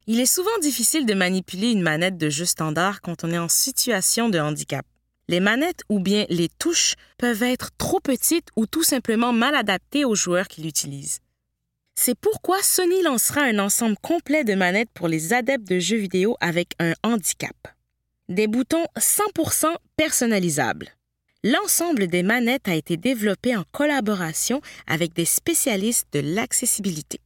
Il 0.07 0.21
est 0.21 0.33
souvent 0.33 0.57
difficile 0.63 1.05
de 1.05 1.15
manipuler 1.15 1.73
une 1.73 1.83
manette 1.83 2.17
de 2.17 2.31
jeu 2.31 2.45
standard 2.45 3.01
quand 3.01 3.25
on 3.25 3.33
est 3.33 3.39
en 3.39 3.49
situation 3.49 4.29
de 4.29 4.39
handicap. 4.39 4.87
Les 5.27 5.41
manettes 5.41 5.83
ou 5.89 5.99
bien 5.99 6.25
les 6.29 6.49
touches 6.49 6.95
peuvent 7.19 7.43
être 7.43 7.71
trop 7.77 7.99
petites 7.99 8.51
ou 8.55 8.67
tout 8.67 8.85
simplement 8.85 9.33
mal 9.33 9.57
adaptées 9.57 10.05
aux 10.05 10.15
joueurs 10.15 10.47
qui 10.47 10.63
l'utilisent. 10.63 11.19
C'est 11.97 12.15
pourquoi 12.15 12.63
Sony 12.63 13.03
lancera 13.03 13.41
un 13.41 13.59
ensemble 13.59 13.97
complet 14.01 14.45
de 14.45 14.55
manettes 14.55 14.91
pour 14.95 15.09
les 15.09 15.33
adeptes 15.33 15.67
de 15.67 15.81
jeux 15.81 15.97
vidéo 15.97 16.37
avec 16.41 16.75
un 16.79 16.93
handicap. 17.03 17.57
Des 18.29 18.47
boutons 18.47 18.87
100% 18.97 19.75
personnalisables. 19.97 20.91
L'ensemble 21.43 22.07
des 22.07 22.23
manettes 22.23 22.69
a 22.69 22.77
été 22.77 22.97
développé 22.97 23.57
en 23.57 23.65
collaboration 23.73 24.61
avec 24.87 25.15
des 25.15 25.25
spécialistes 25.25 26.07
de 26.13 26.21
l'accessibilité. 26.21 27.19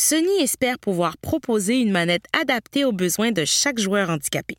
Sony 0.00 0.42
espère 0.42 0.78
pouvoir 0.78 1.18
proposer 1.18 1.80
une 1.80 1.90
manette 1.90 2.26
adaptée 2.32 2.84
aux 2.84 2.92
besoins 2.92 3.32
de 3.32 3.44
chaque 3.44 3.80
joueur 3.80 4.10
handicapé. 4.10 4.56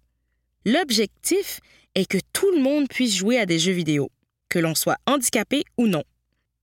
L'objectif 0.65 1.61
est 1.95 2.05
que 2.05 2.17
tout 2.33 2.51
le 2.51 2.61
monde 2.61 2.89
puisse 2.89 3.15
jouer 3.15 3.39
à 3.39 3.45
des 3.45 3.57
jeux 3.57 3.71
vidéo, 3.71 4.11
que 4.49 4.59
l'on 4.59 4.75
soit 4.75 4.97
handicapé 5.07 5.63
ou 5.77 5.87
non. 5.87 6.03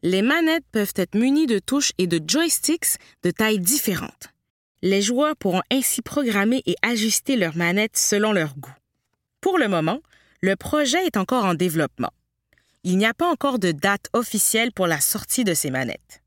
Les 0.02 0.20
manettes 0.20 0.66
peuvent 0.72 0.92
être 0.96 1.14
munies 1.14 1.46
de 1.46 1.58
touches 1.58 1.92
et 1.96 2.06
de 2.06 2.20
joysticks 2.28 2.98
de 3.22 3.30
tailles 3.30 3.60
différentes. 3.60 4.28
Les 4.82 5.00
joueurs 5.00 5.36
pourront 5.36 5.62
ainsi 5.72 6.02
programmer 6.02 6.62
et 6.66 6.76
ajuster 6.82 7.36
leurs 7.36 7.56
manettes 7.56 7.96
selon 7.96 8.32
leur 8.32 8.58
goût. 8.58 8.76
Pour 9.40 9.56
le 9.56 9.68
moment, 9.68 10.00
le 10.42 10.54
projet 10.54 11.06
est 11.06 11.16
encore 11.16 11.46
en 11.46 11.54
développement. 11.54 12.12
Il 12.84 12.98
n'y 12.98 13.06
a 13.06 13.14
pas 13.14 13.32
encore 13.32 13.58
de 13.58 13.72
date 13.72 14.10
officielle 14.12 14.70
pour 14.70 14.86
la 14.86 15.00
sortie 15.00 15.44
de 15.44 15.54
ces 15.54 15.70
manettes 15.70 16.20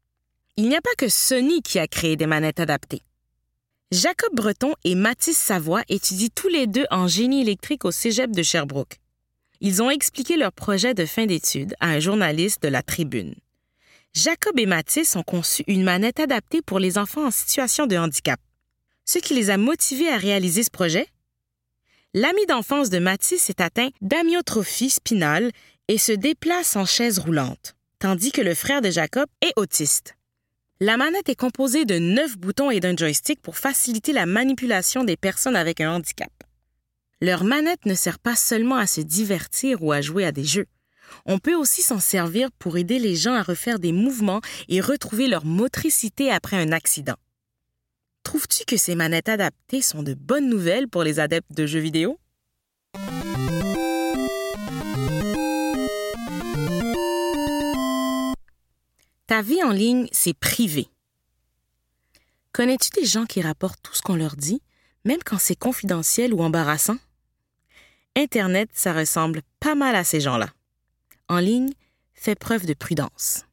il 0.60 0.68
n'y 0.68 0.76
a 0.76 0.82
pas 0.82 0.90
que 0.98 1.08
Sony 1.08 1.62
qui 1.62 1.80
a 1.80 1.88
créé 1.88 2.18
des 2.18 2.26
manettes 2.26 2.60
adaptées. 2.60 3.02
Jacob 3.92 4.34
Breton 4.34 4.74
et 4.84 4.94
Mathis 4.94 5.38
Savoie 5.38 5.84
étudient 5.88 6.28
tous 6.36 6.50
les 6.50 6.68
deux 6.68 6.86
en 6.92 7.08
génie 7.08 7.44
électrique 7.44 7.86
au 7.86 7.92
Cégep 7.92 8.32
de 8.32 8.44
Sherbrooke. 8.44 8.98
Ils 9.62 9.82
ont 9.82 9.90
expliqué 9.90 10.36
leur 10.36 10.52
projet 10.52 10.94
de 10.94 11.06
fin 11.06 11.28
d'études 11.28 11.76
à 11.80 11.88
un 11.88 12.02
journaliste 12.02 12.62
de 12.62 12.68
la 12.68 12.84
Tribune. 12.84 13.36
Jacob 14.14 14.60
et 14.60 14.66
Mathis 14.66 15.16
ont 15.16 15.24
conçu 15.24 15.64
une 15.68 15.84
manette 15.84 16.20
adaptée 16.20 16.62
pour 16.62 16.80
les 16.80 16.98
enfants 16.98 17.28
en 17.28 17.32
situation 17.32 17.88
de 17.88 17.96
handicap. 17.96 18.42
Ce 19.06 19.18
qui 19.18 19.36
les 19.36 19.52
a 19.52 19.56
motivés 19.56 20.10
à 20.10 20.18
réaliser 20.18 20.64
ce 20.64 20.72
projet? 20.72 21.08
L'ami 22.14 22.46
d'enfance 22.48 22.90
de 22.90 23.00
Mathis 23.00 23.50
est 23.50 23.62
atteint 23.62 23.92
d'amyotrophie 24.02 24.90
spinale 24.90 25.52
et 25.88 25.98
se 25.98 26.12
déplace 26.12 26.76
en 26.76 26.84
chaise 26.84 27.18
roulante, 27.18 27.76
tandis 28.00 28.34
que 28.34 28.42
le 28.42 28.56
frère 28.56 28.82
de 28.82 28.92
Jacob 28.92 29.28
est 29.42 29.54
autiste. 29.56 30.16
La 30.82 30.96
manette 30.96 31.28
est 31.28 31.36
composée 31.36 31.84
de 31.84 32.00
neuf 32.00 32.38
boutons 32.38 32.72
et 32.72 32.80
d'un 32.80 32.96
joystick 32.96 33.42
pour 33.42 33.58
faciliter 33.58 34.14
la 34.14 34.26
manipulation 34.26 35.04
des 35.04 35.18
personnes 35.18 35.58
avec 35.58 35.82
un 35.82 35.92
handicap. 35.92 36.32
Leur 37.20 37.44
manette 37.44 37.86
ne 37.86 37.94
sert 37.94 38.18
pas 38.18 38.38
seulement 38.38 38.78
à 38.78 38.88
se 38.88 39.02
divertir 39.02 39.84
ou 39.84 39.92
à 39.92 40.00
jouer 40.00 40.24
à 40.24 40.32
des 40.32 40.46
jeux. 40.46 40.68
On 41.26 41.38
peut 41.38 41.56
aussi 41.56 41.82
s'en 41.82 42.00
servir 42.00 42.50
pour 42.60 42.78
aider 42.78 42.98
les 42.98 43.18
gens 43.18 43.34
à 43.34 43.44
refaire 43.44 43.78
des 43.78 43.92
mouvements 43.92 44.40
et 44.70 44.80
retrouver 44.80 45.28
leur 45.28 45.44
motricité 45.44 46.32
après 46.32 46.56
un 46.56 46.72
accident. 46.72 47.18
Trouves-tu 48.24 48.64
que 48.64 48.78
ces 48.78 48.96
manettes 48.96 49.28
adaptées 49.28 49.82
sont 49.82 50.02
de 50.02 50.14
bonnes 50.14 50.48
nouvelles 50.48 50.88
pour 50.88 51.04
les 51.04 51.20
adeptes 51.20 51.52
de 51.52 51.66
jeux 51.66 51.80
vidéo? 51.80 52.18
Ta 59.30 59.44
vie 59.44 59.62
en 59.62 59.70
ligne, 59.70 60.08
c'est 60.12 60.34
privé. 60.34 60.90
Connais-tu 62.52 62.90
des 63.00 63.06
gens 63.06 63.28
qui 63.28 63.44
rapportent 63.44 63.80
tout 63.84 63.94
ce 63.94 64.02
qu'on 64.02 64.16
leur 64.16 64.36
dit, 64.36 64.60
même 65.06 65.22
quand 65.24 65.38
c'est 65.38 65.56
confidentiel 65.56 66.34
ou 66.34 66.42
embarrassant? 66.42 66.98
Internet, 68.16 68.72
ça 68.74 68.92
ressemble 68.92 69.44
pas 69.60 69.76
mal 69.76 69.96
à 69.96 70.04
ces 70.04 70.20
gens-là. 70.20 70.50
En 71.28 71.38
ligne, 71.38 71.70
fais 72.16 72.34
preuve 72.34 72.66
de 72.66 72.74
prudence. 72.74 73.46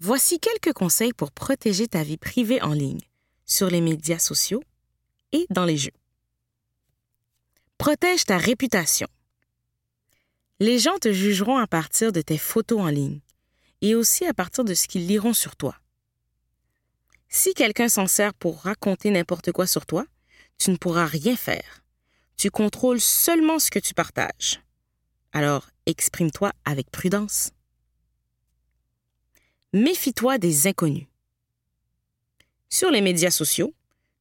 Voici 0.00 0.40
quelques 0.40 0.72
conseils 0.72 1.12
pour 1.12 1.30
protéger 1.30 1.86
ta 1.86 2.02
vie 2.02 2.16
privée 2.16 2.60
en 2.60 2.72
ligne, 2.72 3.02
sur 3.46 3.68
les 3.70 3.80
médias 3.80 4.18
sociaux 4.18 4.64
et 5.30 5.46
dans 5.50 5.64
les 5.64 5.76
jeux. 5.76 5.94
Protège 7.78 8.24
ta 8.24 8.38
réputation. 8.38 9.06
Les 10.58 10.80
gens 10.80 10.98
te 10.98 11.12
jugeront 11.12 11.58
à 11.58 11.68
partir 11.68 12.10
de 12.10 12.20
tes 12.20 12.38
photos 12.38 12.80
en 12.80 12.88
ligne 12.88 13.20
et 13.84 13.94
aussi 13.94 14.24
à 14.24 14.32
partir 14.32 14.64
de 14.64 14.72
ce 14.72 14.88
qu'ils 14.88 15.06
liront 15.06 15.34
sur 15.34 15.56
toi. 15.56 15.76
Si 17.28 17.52
quelqu'un 17.52 17.90
s'en 17.90 18.06
sert 18.06 18.32
pour 18.32 18.62
raconter 18.62 19.10
n'importe 19.10 19.52
quoi 19.52 19.66
sur 19.66 19.84
toi, 19.84 20.06
tu 20.56 20.70
ne 20.70 20.76
pourras 20.76 21.04
rien 21.04 21.36
faire. 21.36 21.84
Tu 22.38 22.50
contrôles 22.50 23.00
seulement 23.00 23.58
ce 23.58 23.70
que 23.70 23.78
tu 23.78 23.92
partages. 23.92 24.62
Alors, 25.32 25.68
exprime-toi 25.84 26.52
avec 26.64 26.90
prudence. 26.90 27.50
Méfie-toi 29.74 30.38
des 30.38 30.66
inconnus. 30.66 31.06
Sur 32.70 32.90
les 32.90 33.02
médias 33.02 33.30
sociaux, 33.30 33.74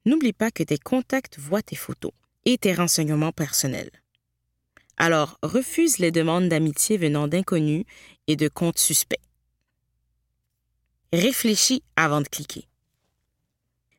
n'oublie 0.06 0.34
pas 0.34 0.52
que 0.52 0.64
tes 0.64 0.78
contacts 0.78 1.40
voient 1.40 1.64
tes 1.64 1.78
photos 1.78 2.12
et 2.44 2.58
tes 2.58 2.74
renseignements 2.74 3.32
personnels. 3.32 3.92
Alors, 4.98 5.40
refuse 5.42 6.00
les 6.00 6.12
demandes 6.12 6.50
d'amitié 6.50 6.98
venant 6.98 7.30
d'inconnus 7.30 7.86
et 8.28 8.36
de 8.36 8.50
comptes 8.50 8.80
suspects. 8.80 9.22
Réfléchis 11.14 11.84
avant 11.96 12.22
de 12.22 12.28
cliquer. 12.28 12.68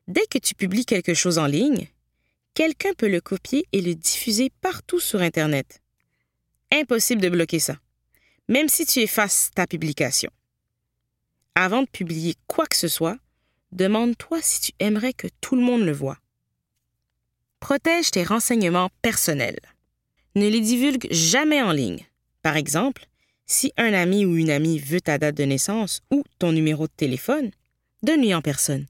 Dès 0.09 0.25
que 0.29 0.37
tu 0.37 0.53
publies 0.53 0.83
quelque 0.83 1.13
chose 1.13 1.37
en 1.37 1.45
ligne, 1.45 1.87
quelqu'un 2.53 2.93
peut 2.93 3.07
le 3.07 3.21
copier 3.21 3.65
et 3.71 3.79
le 3.79 3.95
diffuser 3.95 4.51
partout 4.59 4.99
sur 4.99 5.21
Internet. 5.21 5.81
Impossible 6.73 7.21
de 7.21 7.29
bloquer 7.29 7.59
ça, 7.59 7.77
même 8.49 8.67
si 8.67 8.85
tu 8.85 8.99
effaces 8.99 9.49
ta 9.55 9.65
publication. 9.65 10.29
Avant 11.55 11.83
de 11.83 11.87
publier 11.87 12.35
quoi 12.47 12.65
que 12.65 12.75
ce 12.75 12.89
soit, 12.89 13.17
demande-toi 13.71 14.41
si 14.41 14.59
tu 14.59 14.71
aimerais 14.79 15.13
que 15.13 15.27
tout 15.39 15.55
le 15.55 15.61
monde 15.61 15.85
le 15.85 15.93
voie. 15.93 16.17
Protège 17.61 18.11
tes 18.11 18.25
renseignements 18.25 18.89
personnels. 19.01 19.61
Ne 20.35 20.49
les 20.49 20.59
divulgue 20.59 21.07
jamais 21.11 21.61
en 21.61 21.71
ligne. 21.71 22.05
Par 22.41 22.57
exemple, 22.57 23.07
si 23.45 23.73
un 23.77 23.93
ami 23.93 24.25
ou 24.25 24.35
une 24.35 24.49
amie 24.49 24.79
veut 24.79 25.01
ta 25.01 25.17
date 25.17 25.35
de 25.35 25.43
naissance 25.43 26.01
ou 26.11 26.23
ton 26.39 26.51
numéro 26.51 26.87
de 26.87 26.93
téléphone, 26.95 27.51
donne-lui 28.01 28.33
en 28.33 28.41
personne. 28.41 28.85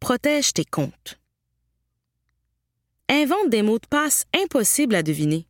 Protège 0.00 0.52
tes 0.52 0.64
comptes. 0.64 1.18
Invente 3.08 3.50
des 3.50 3.62
mots 3.62 3.78
de 3.78 3.86
passe 3.86 4.26
impossibles 4.34 4.94
à 4.94 5.02
deviner. 5.02 5.46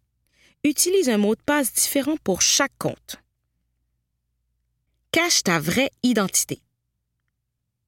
Utilise 0.65 1.09
un 1.09 1.19
mot 1.19 1.35
de 1.35 1.43
passe 1.43 1.73
différent 1.73 2.17
pour 2.25 2.41
chaque 2.41 2.77
compte. 2.79 3.17
Cache 5.13 5.43
ta 5.43 5.59
vraie 5.59 5.91
identité. 6.03 6.63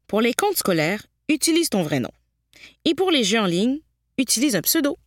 Pour 0.06 0.20
les 0.20 0.34
comptes 0.34 0.56
scolaires, 0.56 1.06
utilise 1.28 1.70
ton 1.70 1.82
vrai 1.82 2.00
nom. 2.00 2.10
Et 2.84 2.94
pour 2.94 3.10
les 3.10 3.24
jeux 3.24 3.40
en 3.40 3.46
ligne, 3.46 3.80
utilise 4.18 4.56
un 4.56 4.62
pseudo. 4.62 4.98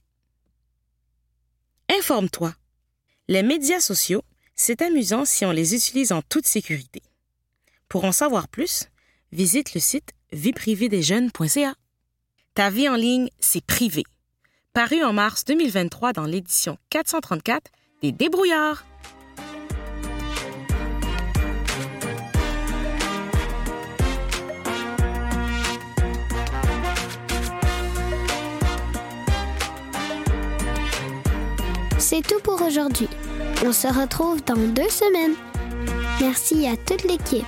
Informe-toi. 1.90 2.56
Les 3.28 3.44
médias 3.44 3.82
sociaux, 3.82 4.24
c'est 4.56 4.82
amusant 4.82 5.26
si 5.26 5.46
on 5.46 5.52
les 5.52 5.76
utilise 5.76 6.12
en 6.12 6.22
toute 6.22 6.48
sécurité. 6.48 7.02
Pour 7.90 8.06
en 8.06 8.12
savoir 8.12 8.48
plus, 8.48 8.90
visite 9.32 9.74
le 9.74 9.80
site 9.80 10.12
vieprivédesjeunes.ca. 10.32 11.76
Ta 12.54 12.70
vie 12.70 12.90
en 12.90 12.96
ligne, 12.96 13.30
c'est 13.40 13.66
privé 13.66 14.04
paru 14.74 15.04
en 15.04 15.14
mars 15.14 15.46
2023 15.46 16.14
dans 16.14 16.26
l'édition 16.26 16.78
434 16.90 17.72
des 18.02 18.12
Débrouillards. 18.12 18.84
C'est 32.00 32.22
tout 32.22 32.40
pour 32.44 32.62
aujourd'hui. 32.62 33.08
On 33.66 33.72
se 33.72 33.88
retrouve 33.88 34.44
dans 34.44 34.58
deux 34.58 34.90
semaines. 34.90 35.36
Merci 36.20 36.68
à 36.68 36.76
toute 36.76 37.04
l'équipe. 37.04 37.46